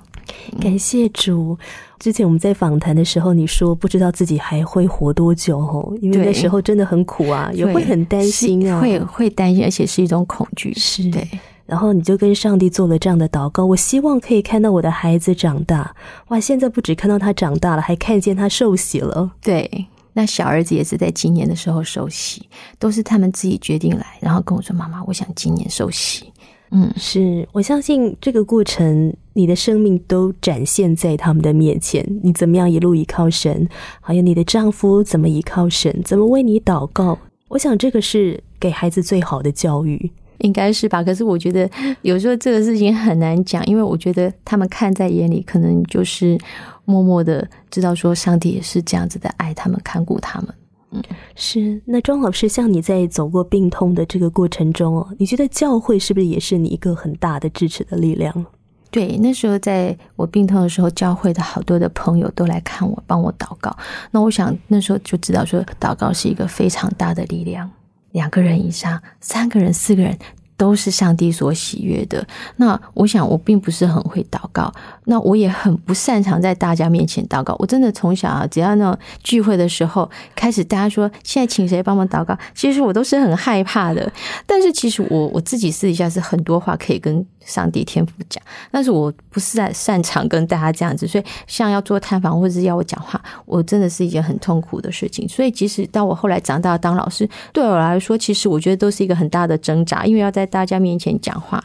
[0.60, 1.58] 感谢主。
[2.00, 10.74] 之前我们在访谈的时候，你说不知道自己还会活多久哦，因为那时候真的很苦啊，也会很担心啊，会会担心，而且是一种恐惧。
[10.76, 11.28] 是对。
[11.70, 15.96] 然后你就跟上帝做了这样的祷告，我希望可以看到我的孩子长大。
[16.30, 19.32] 哇，现在不止看到他长大了，还看见他受洗了。
[19.42, 22.50] 对，那小儿子也是在今年的时候受洗，
[22.80, 26.26] 都是他们自己决定来，然后跟我说：“妈妈，我想今年受洗。”
[26.72, 32.06] 嗯，是我相信这个过程，你的生命都展现在他们的面前。
[32.24, 33.68] 你怎么样一路依靠神，
[34.02, 37.18] 还有你的丈夫怎么依靠神，怎么为你祷告？
[37.48, 41.04] 我想这个是给孩子最好的教育，应该是吧？
[41.04, 41.70] 可是我觉得
[42.02, 46.38] 有时候这个事情很难讲，因为我觉得他们看在眼里，可能就是
[46.86, 50.50] 默默的知道说，上帝也是这样子的爱他们，看顾他们。
[50.92, 51.04] 嗯，
[51.36, 51.80] 是。
[51.86, 58.46] 那庄老师，像你在走过病痛的这个过程中哦，你觉得教会是不是也是你一个很大的支持的力量？
[58.90, 63.78] 对，那时候在我病痛的时候，教会的好多的朋友都来看我，帮我祷告。
[64.10, 67.70] 那我想那时候就知道说，祷告是一个非常大的力量。
[68.12, 70.18] 两个人以上，三个人、四个人。
[70.60, 72.28] 都是上帝所喜悦的。
[72.58, 74.70] 那我想，我并不是很会祷告，
[75.06, 77.56] 那我也很不擅长在大家面前祷告。
[77.58, 84.12] 我真的从小啊，只要那种聚会的时候，开始大家说现在请谁帮忙祷告，其实我都是很害怕的。
[84.46, 87.26] 但是其实我我自己私底下是很多话可以跟。
[87.46, 95.28] 上帝天父讲，但是我不是在擅长跟大家这样子，所以像要做探访或者是要我讲话，我真的是一件很痛苦的事情。
[95.28, 101.64] 所以即使到我后来长大当老师，对我来说，其实我觉得都是一个很大的挣扎，因为要在大家面前讲话，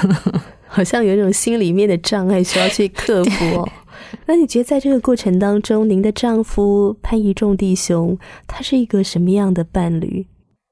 [0.66, 3.68] 好像有一种心里面的障碍需要去克服哦。
[4.24, 10.26] 那你觉得在这个过程当中，您的丈夫潘一仲弟兄，他是一个什么样的伴侣？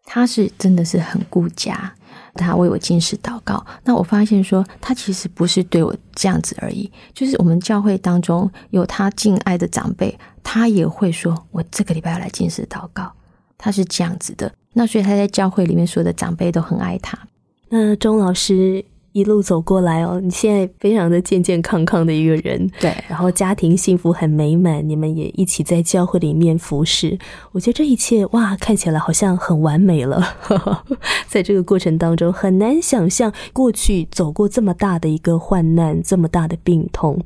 [0.04, 1.92] 他是真的是很顾家。
[2.34, 13.12] 他为我进食祷告，那我发现说，他其实不是对我这样子而已，就是我们教会当中有他敬爱的长辈，他也会说，我这个礼拜要来进食祷告，
[13.58, 14.50] 他是这样子的。
[14.72, 17.18] 那所以他在教会里面所有的长辈都很爱他。
[17.70, 18.84] 那钟老师。
[19.12, 27.18] 一路走过来哦，你现在非常的健健康康的一个人，对，然后家庭幸福很美满，你们也一起在教会里面服侍，
[27.50, 30.24] 我觉得这一切哇，看起来好像很完美了。
[31.26, 37.20] 在这个过程当中，很难想象过去走过这么大的一个患难，这么大的病痛。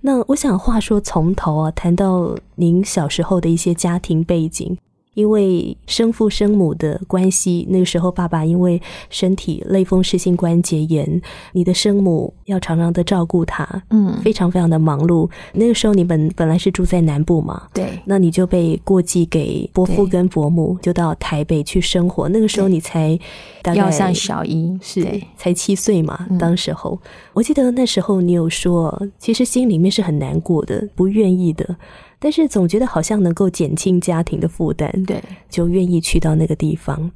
[0.00, 4.78] 那我想话说从头啊，谈到您小时候的一些家庭背景。
[5.16, 15.26] 因为生父生母的关系，那个时候爸爸因为身体类风湿性关节炎，你的生母要常常的照顾他，嗯，非常非常的忙碌。
[15.54, 22.28] 那个时候你们本来是住在南部嘛，对，那你就被过继给伯父跟伯母，就到台北去生活。
[22.28, 23.18] 那个时候你才
[23.62, 26.26] 大概要上小一，是才七岁嘛。
[26.38, 27.00] 当时候
[27.32, 31.74] 我记得那时候你有说，其实心里面是很难过的，不愿意的。
[32.18, 37.10] 但是总觉得好像能够减轻家庭的负担，对，就愿意去到那个地方。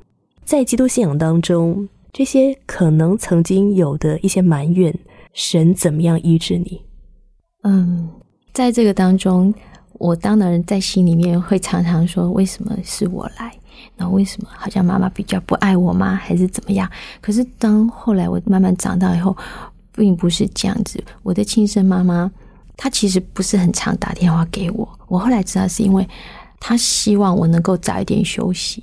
[0.45, 4.95] 在基督信仰当中，这些可能曾经有的一些埋怨，
[5.33, 6.83] 神怎么样医治你？
[7.63, 8.09] 嗯，
[8.53, 9.55] 在这个当中，
[9.95, 13.53] 我当然在心里面会常常说：为什么是我来？
[13.97, 16.15] 那为什么好像妈妈比较不爱我吗？
[16.15, 16.91] 还是怎么样？
[17.21, 19.37] 可是当后来我慢慢长大以后，
[19.95, 21.03] 并不是这样子。
[21.23, 22.31] 我的亲生妈妈。
[22.83, 26.09] 他其实不是很常打电话给我，我后来知道是因为
[26.59, 28.83] 他希望我能够早一点休息，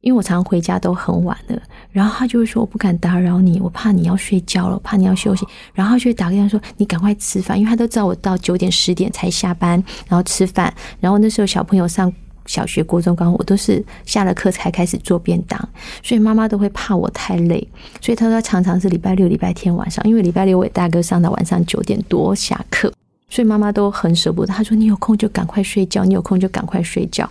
[0.00, 1.62] 因为我常回家都很晚了，
[1.92, 12.12] 然后他就会说我不敢打扰你，我怕你要睡觉了，怕你要休息，然后就会打电话说你赶快吃饭，因为他都知道我到九点十点才下班，然后吃饭，然后那时候小朋友上
[12.46, 15.56] 小学、国中、高中，我都是下了课才开始做便当，
[16.02, 17.64] 所以妈妈都会怕我太累，
[18.00, 22.92] 所以他说常常是礼拜六、礼拜天晚上，因为礼拜六我大哥上到晚上九点多下课。
[23.32, 27.26] 所以妈妈都很舍不得，她说：“你有空就赶快睡觉，你有空就赶快睡觉。”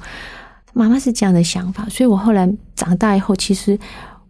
[0.73, 1.85] 妈妈是这样的想法。
[1.89, 3.77] 所以我后来长大以后，其实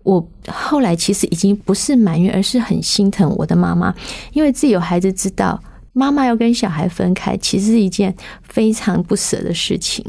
[0.03, 3.95] 我后来其实已经不是埋怨，而是很心疼我的妈妈，
[4.33, 5.57] 因为自己有孩子，知道
[5.93, 8.13] 妈妈要跟小孩分开，其实是一件
[8.43, 10.05] 非常不舍的事情。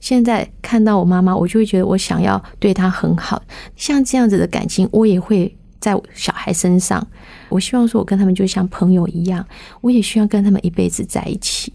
[0.00, 3.42] 现在看到我妈妈，我就会觉得我想要对她很好，
[3.74, 5.56] 像这样子的感情，我也会。
[5.80, 7.06] 在小孩身上，
[7.48, 9.46] 我希望说，我跟他们就像朋友一样，
[9.80, 11.72] 我也希望跟他们一辈子在一起。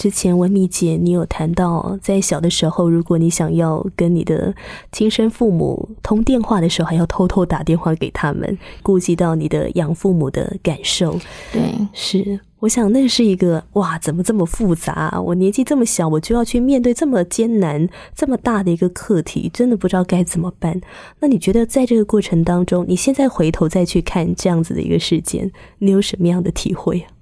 [0.00, 4.54] 之前文米姐，你有谈到，在小的时候，如果你想要跟你的
[4.90, 11.20] 亲生父母通电话的时候，还要偷偷打电话给他们，顾及到你的养父母的感受。
[11.52, 11.60] 对，
[11.92, 15.20] 是我想那是一个哇，怎么这么复杂啊？
[15.20, 20.80] 我年纪这么小，我就要去面对这么艰难、这么大的一个课题，真的不知道该怎么办。
[21.18, 27.19] 那你觉得在这个过程当中，你现在回头再去看这样子的一个事件，你有什么样的体会啊？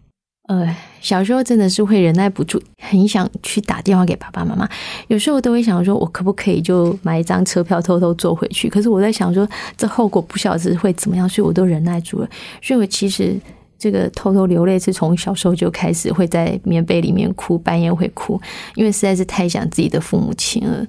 [0.48, 4.68] 呃，小时候真的是会忍耐不住，很想去打电话给爸爸妈妈。
[5.06, 8.68] 有时候都会想说，我可不可以就买一张车票偷偷坐回去？
[8.68, 12.28] 可是我在想说，这后果不晓得会怎么样，所以我都忍耐住了。
[12.60, 13.40] 所以我其实。
[13.80, 18.36] 这个偷偷流泪是从小时候就开始会在棉被里面哭，半夜会哭，
[18.74, 20.84] 因为实在是太想自己的父母亲了。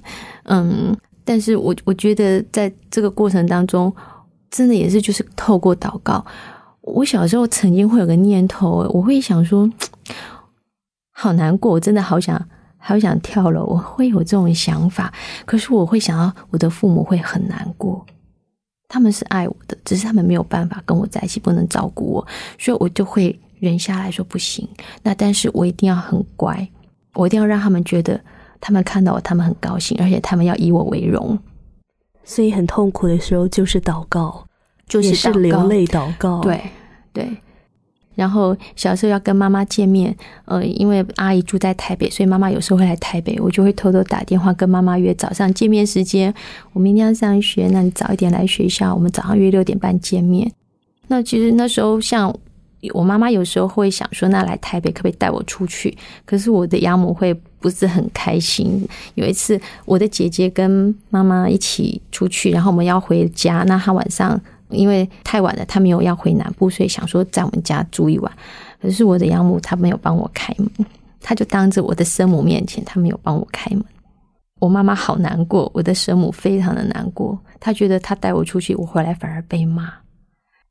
[0.46, 0.92] 嗯，
[1.24, 3.94] 但是我我觉得在这个过程当中，
[4.50, 6.26] 真的也是就是透过祷告。
[6.90, 9.70] 我小时候曾经会有个念头，我会想说，
[11.12, 12.40] 好难过，我真的好想
[12.78, 15.12] 好想跳楼，我会有这种想法。
[15.44, 18.04] 可是我会想到我的父母会很难过。
[18.88, 22.26] 他们是爱我的，只是他们没有办法跟我在一起，不能照顾我，
[22.58, 24.68] 所以我就会忍下来说不行。
[25.02, 26.68] 那但是我一定要很乖，
[27.14, 28.20] 我一定要让他们觉得，
[28.60, 31.38] 他们看到我，他们很高兴，而且他们要以我为荣。
[32.24, 34.44] 所以很痛苦的时候就是祷告，
[34.88, 36.40] 就是流泪祷告。
[36.40, 36.60] 对
[37.12, 37.28] 对。
[38.16, 46.34] 然后小时候要跟妈妈见面，呃，因为阿姨住在台北，所以妈妈有时候会来台北，我就会偷偷打电话跟妈妈约早上见面时间。
[46.74, 50.50] 我明天要上学，那你早一点来学校，我们早上约六点半见面。
[51.06, 52.36] 那其实那时候，像
[52.92, 55.96] 我妈妈有时候会想说，那来台北可不可以带我出去？
[56.26, 58.86] 可是我的养母会不是很开心。
[59.14, 64.38] 有一次，我的姐姐跟妈妈一起出去，然后我们要回家，那她晚上。
[64.70, 68.32] 因为太晚了，他没有要回南部，所以想说在我们家住一晚。
[68.80, 70.70] 可是我的养母她没有帮我开门，
[71.20, 73.84] 她就当着我的生母面前，她没有帮我开门。
[74.58, 79.92] 我妈妈好难过，我的生母非常的难过，她觉得她带我出去，我回来反而被骂。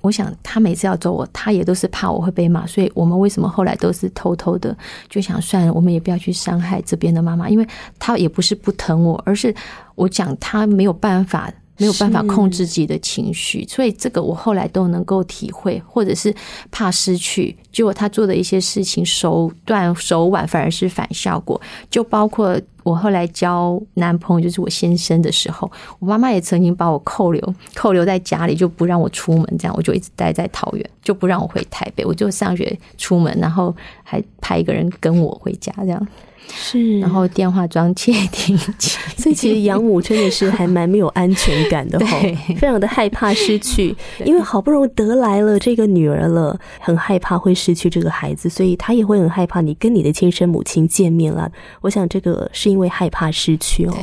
[0.02, 4.76] 我想她每次要走我，她也都是怕我会被骂，所以我们为什么后来都是偷偷的，
[5.08, 7.68] 就想算了，我们也不要去伤害这边的妈妈，因为
[8.00, 9.54] 她也不是不疼我，而是
[9.94, 11.52] 我讲她没有办法。
[11.80, 16.32] 没有办法控制自己的情绪，所以这个我后来都能够体会，或者是
[16.70, 21.60] 怕失去，结果他做的一些事情手段手腕反而是反效果。
[21.90, 33.74] 就包括我后来交男朋友，就是我先生的时候，我妈妈也曾经把我扣留， 扣留在家里，就不让我出门，这样我就一直待在桃园，就不让我回台北，我就上学出门，然后
[34.04, 36.08] 还派一个人跟我回家，这样。
[36.54, 42.18] 是，然后电话装窃听器， 所以其实 养母真的是还蛮没有安全感的哈，
[42.58, 43.96] 非常的害怕失去，
[44.26, 51.52] 因为好不容易得来了这个女儿了，很害怕会失去这个孩子，所以她也会很害怕你跟你的亲生母亲见面了。
[51.82, 53.94] 我想这个是因为害怕失去哦。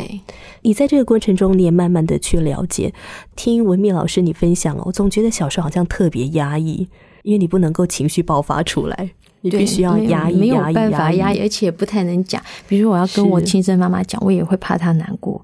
[0.63, 2.93] 你在这个过程中，你也慢慢的去了解，
[3.35, 6.89] 听文秘老师你分享哦，我总觉得小时候好像特别压抑，
[7.23, 9.11] 因为你不能够情绪爆发出来。
[9.51, 12.43] 你必须要压抑，没有办法压抑，而且不太能讲。
[12.69, 15.41] 比如我要跟我亲生妈妈讲，我也会怕她难过。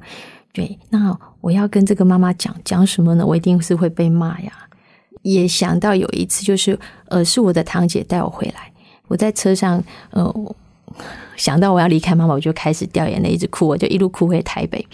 [0.53, 3.24] 对，那我要跟这个妈妈讲讲什么呢？
[3.24, 4.53] 我一定是会被骂呀。
[5.22, 8.72] 也想到有一次，就是呃，是我的堂姐带我回来，
[9.07, 10.55] 我在车上，呃，
[11.36, 14.84] 想到我要离开妈妈，我就开始掉眼泪，一直哭，我就一路哭回台北。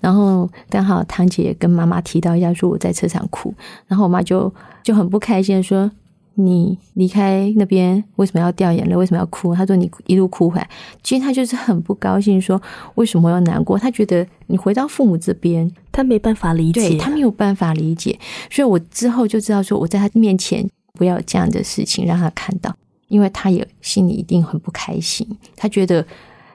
[0.00, 3.54] 然后刚好堂姐跟妈妈提到一下，说我在车上哭，
[3.86, 4.52] 然后我妈就
[4.82, 5.90] 就很不开心说。
[6.36, 8.96] 你离开那边为什么要掉眼泪？
[8.96, 9.54] 为什么要哭？
[9.54, 10.68] 他说你一路哭回来，
[11.02, 12.60] 其实他就是很不高兴，说
[12.96, 13.78] 为什么要难过？
[13.78, 18.18] 他觉得你回到父母这边，他没办法理解，他没有办法理解。
[18.50, 22.74] 所以我之后就知道，说我在他面前不要有这样的事情让他看到，
[23.08, 25.24] 因为他也心里一定很不开心。
[25.54, 26.04] 他觉得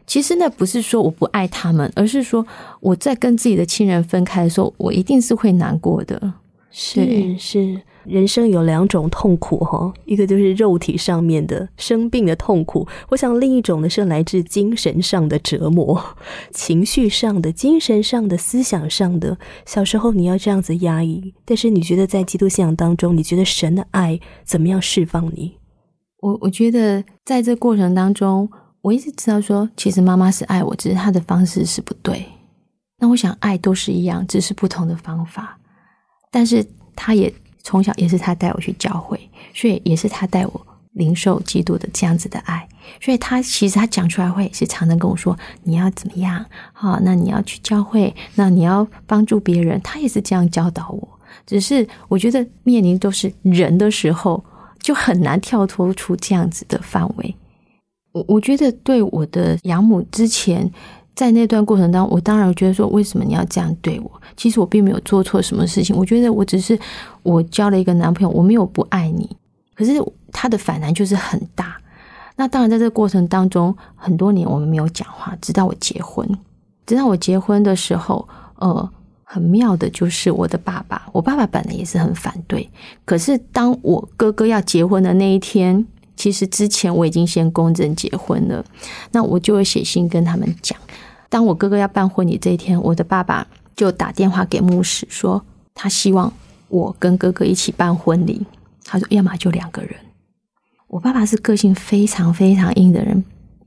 [0.05, 2.45] 其实那不是说我不爱他们，而是说
[2.81, 6.33] 我在跟自己的亲人分开的时候，我一定是会难过的。
[6.69, 7.79] 是是。
[8.09, 16.03] 人生有两种痛苦哈，一个就是肉体上面的生病的痛苦，我想另一种呢是来自精神上的折磨，
[16.51, 19.37] 情绪上的、精神上的、思想上的。
[19.65, 25.53] 小时候你要这样子压抑，但是你觉得在基督信仰当中，你觉得神的爱怎么样释放你？
[26.21, 28.49] 我我觉得在这过程当中，
[28.81, 32.25] 我一直知道说，其实妈妈是爱我，只是她的方式是不对。
[32.97, 35.59] 那我想爱都是一样，只是不同的方法，
[36.31, 37.31] 但是她也。
[37.69, 42.67] 从小也是他带我去教会，所以也是他带我领受基督的这样子的爱。
[42.99, 46.43] 所以他其实他讲出来会是常常跟我说：“你要怎么样？
[46.73, 51.07] 好，那你要去教会，那你要帮助别人。”他也是这样教导我。
[51.45, 54.43] 只是我觉得面临都是人的时候，
[54.81, 57.35] 就很难跳脱出这样子的范围。
[58.13, 60.71] 我我觉得对我的养母之前。
[61.15, 64.11] 在那段过程当中，我当然觉得说，为什么你要这样对我？
[64.37, 65.95] 其实我并没有做错什么事情。
[65.95, 66.79] 我觉得我只是
[67.23, 69.29] 我交了一个男朋友，我没有不爱你。
[69.75, 69.93] 可是
[70.31, 71.77] 他的反弹就是很大。
[72.37, 76.25] 那当然，在这个过程当中，很多年我们没有讲话，直到我结婚。
[76.85, 78.25] 直到我结婚的时候，
[78.59, 78.89] 呃，
[79.25, 82.69] 很妙的就是我的爸爸，我爸爸本来也是很反对。
[83.03, 85.85] 可是当我哥哥要结婚的那一天，
[86.15, 88.63] 其实之前我已经先公证结婚了，
[89.11, 90.77] 那我就会写信跟他们讲。
[91.29, 95.41] 当我哥哥要办婚礼这一天，我的爸爸就打电话给牧师说，
[95.75, 96.33] 他希望
[96.67, 98.45] 我跟哥哥一起办婚礼。
[98.83, 99.95] 他说，要么就两个人。
[100.87, 103.23] 我爸爸是个性非常非常硬的人，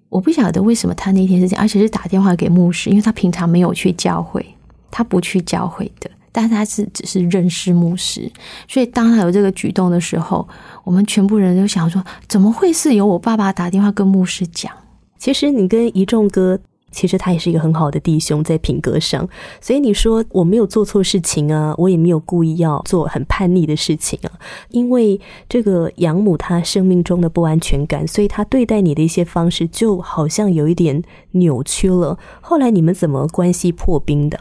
[0.08, 4.44] 我不晓得为什么他那天是这样，而且是打电话给牧师，因为他平常没有去教会，
[4.90, 8.28] 他不去教会的，但是他是只是认识牧师，
[8.66, 10.48] 所以当他有这个举动的时候，
[10.82, 14.72] 我们全部人都想说，怎么会是由我爸爸打电话跟牧师讲？
[15.16, 16.58] 其实你跟一众哥。
[16.92, 19.28] 其实他也是一个很好的弟兄，在品格上，
[19.60, 24.30] 所以你说我没有做错事情啊，我也没有故意要做很叛逆的事情啊。
[24.68, 32.16] 因为这个养母她生命中的不安全感，所以她对待你的一些方式就好像有一点扭曲了。
[32.40, 34.38] 后来你们怎么关系破冰的？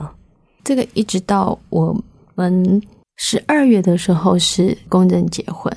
[0.64, 1.97] 这个一直到我
[2.36, 2.82] 们
[3.18, 5.74] 十二月的时候是公证结婚，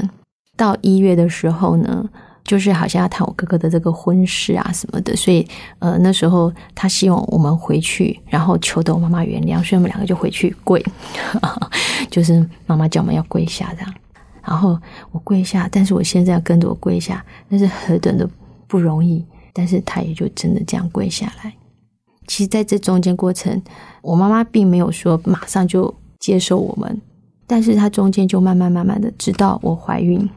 [0.57, 2.09] 到一月的时候呢？
[2.45, 5.47] 就是好像要谈我哥哥的这个婚事啊什么的，所以
[5.79, 10.85] 呃那时候他希望我们回去，然后求得我妈妈原谅，所以我们两个就回去跪，
[12.11, 13.95] 就是妈妈叫我们要跪下这样，
[14.43, 14.79] 然后
[15.11, 18.29] 我跪下，但是我现在要跟着我跪下，那是何等的
[18.69, 19.25] 不容易，
[19.55, 21.53] 但是他也就真的这样跪下来。
[22.27, 23.63] 其实在这中间过程，
[24.03, 27.01] 我妈妈并没有说马上就接受我们，
[27.47, 30.29] 但是她中间就慢慢慢慢的直到我怀孕。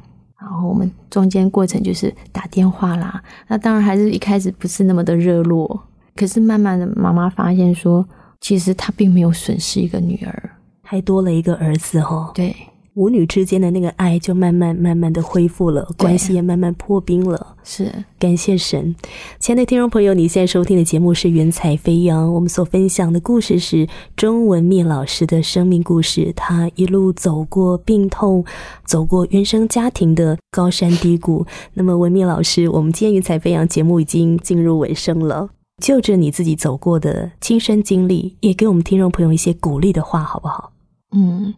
[0.49, 5.83] 然后我们中间过程就是打电话啦，那当然还是一开始不是那么的热络，
[6.15, 8.07] 可是慢慢的妈妈发现说，
[8.39, 12.31] 其实她并没有损失一个女儿，还多了一个儿子哦。
[12.33, 12.55] 对。
[12.97, 17.55] 母女之间的那个爱就慢慢慢慢的恢复了，关系也慢慢破冰了。
[17.63, 18.95] 是，感谢神。
[19.37, 26.33] 亲爱的听众朋友，你现在收听的节目是《云彩飞扬》，我们所分享的故事是钟文密老师的生命故事。
[26.35, 28.43] 他一路走过病痛，
[28.83, 31.45] 走过原生家庭的高山低谷。
[31.75, 35.47] 那么，文密老师，我们今天《云彩飞扬》节目已经进入尾声了，
[35.83, 40.71] 就着你自己走过的亲身经历，也给我们听众朋友一些鼓励的话，好不好？
[41.11, 41.53] 嗯。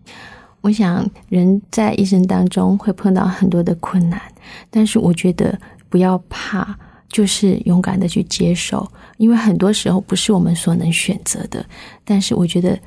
[0.62, 4.22] 我想，人在一生当中会碰到很多的困难，
[4.70, 5.58] 但是我觉得
[5.88, 8.86] 不要怕，就是勇敢的去接受，
[9.18, 11.66] 因为很多时候不是我们所能选择的。
[12.04, 12.78] 但是我觉得，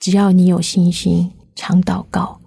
[0.00, 2.40] 只要你有信心，常祷告，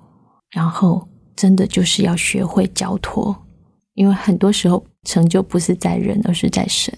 [0.51, 3.36] 然后真的就是要学会交托，
[3.93, 6.93] 因为很多时候成就不是在人，而是在神。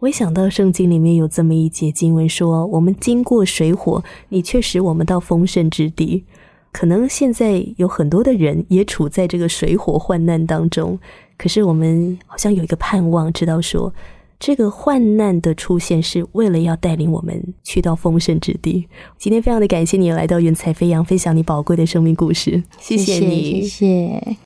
[0.00, 6.24] 我想到圣经里面有这么一节经文说：“我们经过水火，你却使我们到丰盛之地。”
[6.72, 10.98] 可能现在有很多的人也处在这个水火患难当中，
[11.36, 13.92] 可是我们好像有一个盼望，知道说
[14.40, 18.88] 这个患难的出现是为了要带领我们去到丰盛之地。
[19.18, 24.36] 今天非常的感谢你来到云彩飞扬，分享你宝贵的生命故事，谢谢你，谢谢。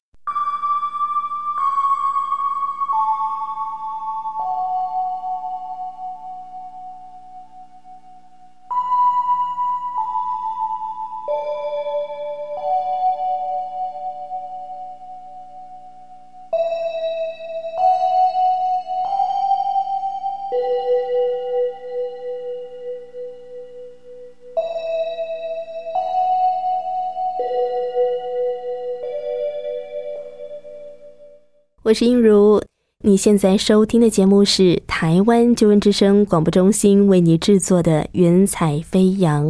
[31.97, 32.61] 是英如，
[33.05, 39.47] 你现在收听的节目是台湾救援之声广播中心为你制作的《云彩飞扬》。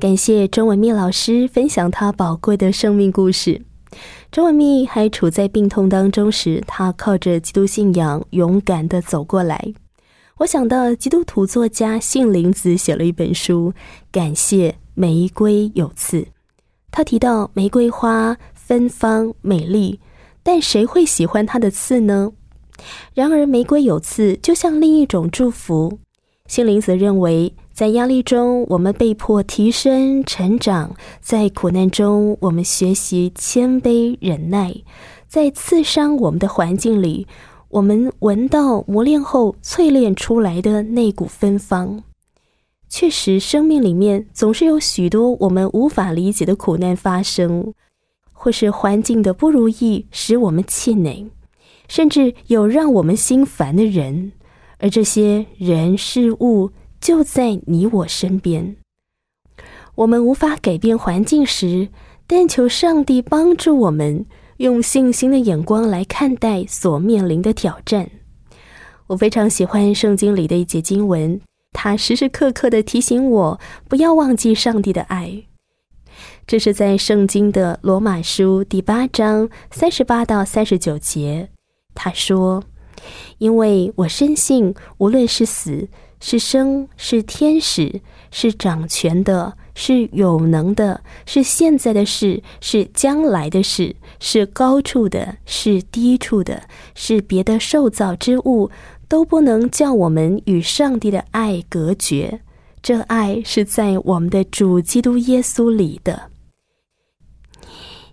[0.00, 3.62] 感谢钟文蜜老师分享他宝贵的生命故事。
[4.32, 9.72] 钟文蜜还处在病痛当中时，他靠着基督信仰勇敢的走过来。
[10.38, 13.72] 我想到基督徒作家杏林子写了一本书
[14.10, 16.22] 《感谢玫瑰有刺》，
[16.90, 20.00] 他提到玫瑰花芬芳美丽。
[20.46, 22.30] 但谁会喜欢它的刺呢？
[23.14, 25.98] 然而，玫瑰有刺就像另一种祝福。
[26.46, 30.90] 心灵则认为，在压力中，我们被迫提升、成长；
[31.20, 34.84] 在苦难中，我们学习谦卑、忍耐；
[35.26, 37.26] 在刺伤我们的环境里，
[37.70, 42.04] 我们闻到磨练后淬炼出来的那股芬芳。
[42.88, 47.74] 确实，生命里面总是有许多我们无法理解的苦难发生。
[48.38, 51.30] 或是环境的不如意使我们气馁，
[51.88, 54.32] 甚至有让我们心烦的人，
[54.78, 56.70] 而这些人事物
[57.00, 58.76] 就在你我身边。
[59.96, 61.88] 我们无法改变环境时，
[62.26, 64.26] 但求上帝帮助我们
[64.58, 68.10] 用信心的眼光来看待所面临的挑战。
[69.06, 71.40] 我非常喜欢圣经里的一节经文，
[71.72, 75.44] 它时时刻刻的提醒我不要忘记上帝的爱。
[76.46, 81.48] 这是在圣经的罗马书第八章三十八到三十九节，
[81.92, 82.62] 他说
[83.38, 85.88] ：“因为我深信，无论是死
[86.20, 96.62] 是生，是天使，是掌权的，是有能的，是现在的事，是将来的事，是高处的，是低处的，
[96.94, 98.70] 是别的受造之物。”
[99.08, 102.40] 都不能叫我们与上帝的爱隔绝，
[102.82, 106.30] 这爱是在我们的主基督耶稣里的。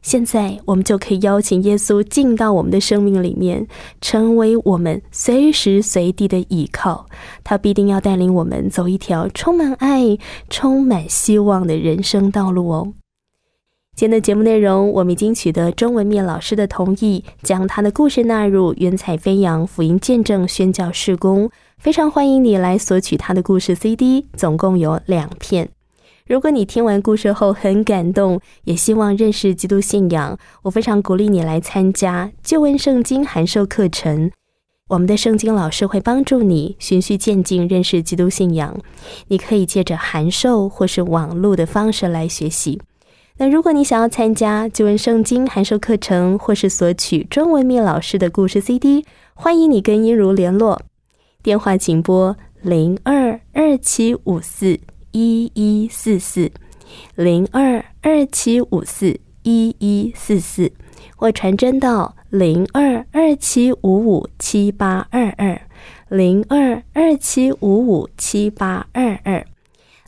[0.04, 3.66] 现在，我们就可以邀请耶稣进到我们的生命里面，
[4.02, 7.08] 成为我们随时随地的依靠。
[7.42, 10.18] 他必定要带领我们走一条充满爱、
[10.50, 12.94] 充满希望的人生道路哦。
[13.96, 21.48] 今天的节目内容，我们已经取得中文面老师的同意，将他的故事纳入《云彩飞扬福音见证宣教事工》。
[21.78, 25.70] 非常欢迎你来索取他的故事 CD，总共有两片。
[26.26, 34.32] 如果你听完故事后很感动，也希望认识基督信仰，我非常鼓励你来参加旧恩圣经函授课程。
[34.88, 38.74] 我们的圣经老师会帮助你循序渐进认识基督信仰。
[39.28, 42.80] 你可以借着函授或是网络的方式来学习。
[43.38, 50.82] 那如果你想要参加旧文圣经函授课程，或是索取中文密老师的故事 CD，欢迎你跟音如联络。
[51.42, 54.80] 电话请拨零二二七五四
[55.14, 56.52] 一一四四
[57.16, 60.72] 零二二七五四一一四四，
[61.16, 65.62] 或传真到零二二七五五七八二二
[66.10, 69.46] 零二二七五五七八二二。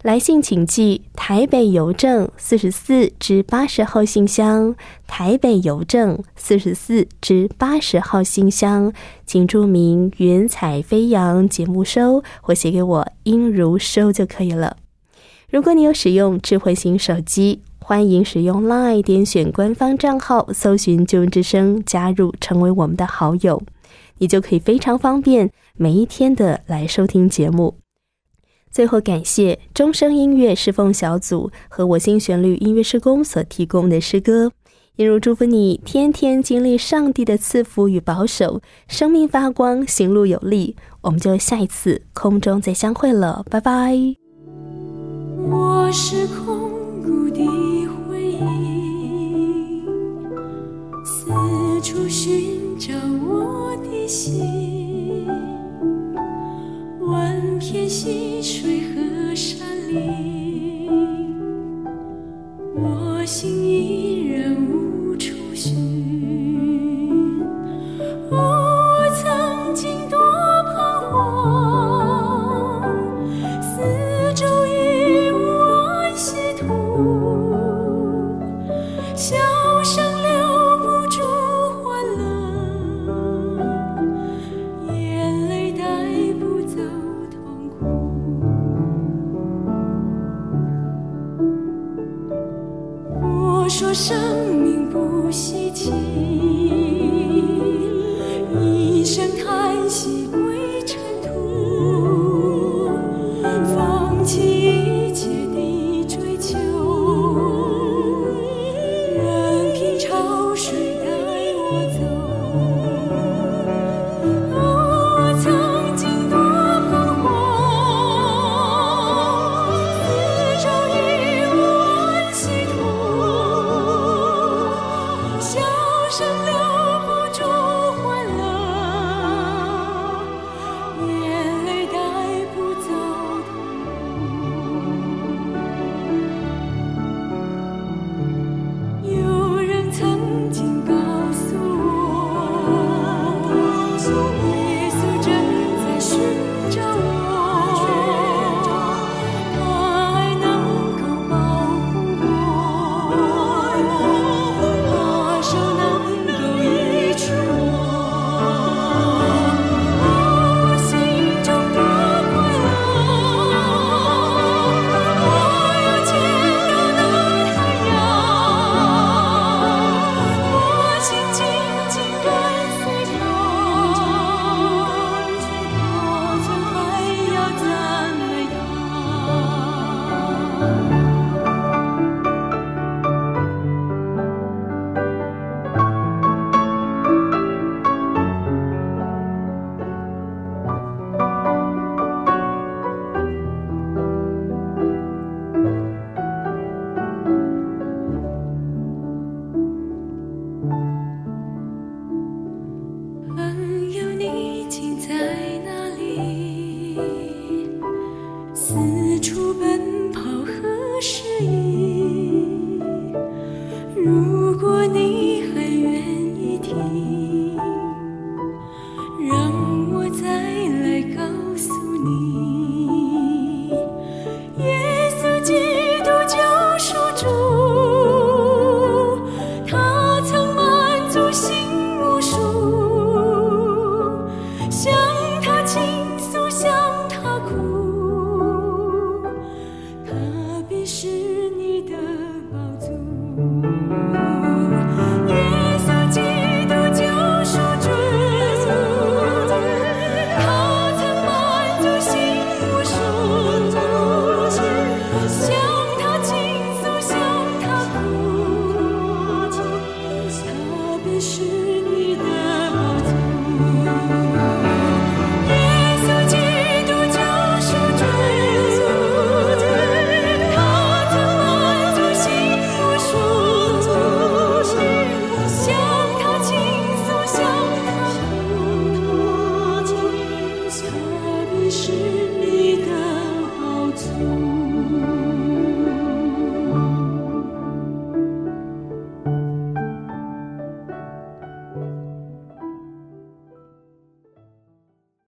[0.01, 4.75] 来信请寄台北邮政四十四至八十号信箱，
[5.07, 8.93] 台北邮政四十四至八十号信箱，
[9.25, 14.77] 请注明“云彩飞扬”节目收，或写给我“音如收”就可以了。
[15.49, 23.61] 如果你有使用智慧型手机，欢迎使用 LINE 点选官方账号，搜寻“救恩之声”，加入成为我们的好友，
[24.17, 27.77] 你就可以非常方便每一天的来收听节目。
[28.71, 34.51] 最后，感谢钟声音乐侍奉小组和我心旋律音乐施工所提供的诗歌。
[34.97, 40.75] 也如祝福你天天经历上帝的赐福与保守，生命发光，行路有力。
[41.01, 44.24] 我们就下一次空中再相会了，拜拜。
[45.47, 47.45] 我是空谷的
[47.85, 49.83] 回忆，
[51.05, 51.29] 四
[51.83, 52.95] 处寻找
[53.27, 55.27] 我的心。
[56.99, 60.89] 万片溪水和山林，
[62.75, 66.44] 我心依然无处寻。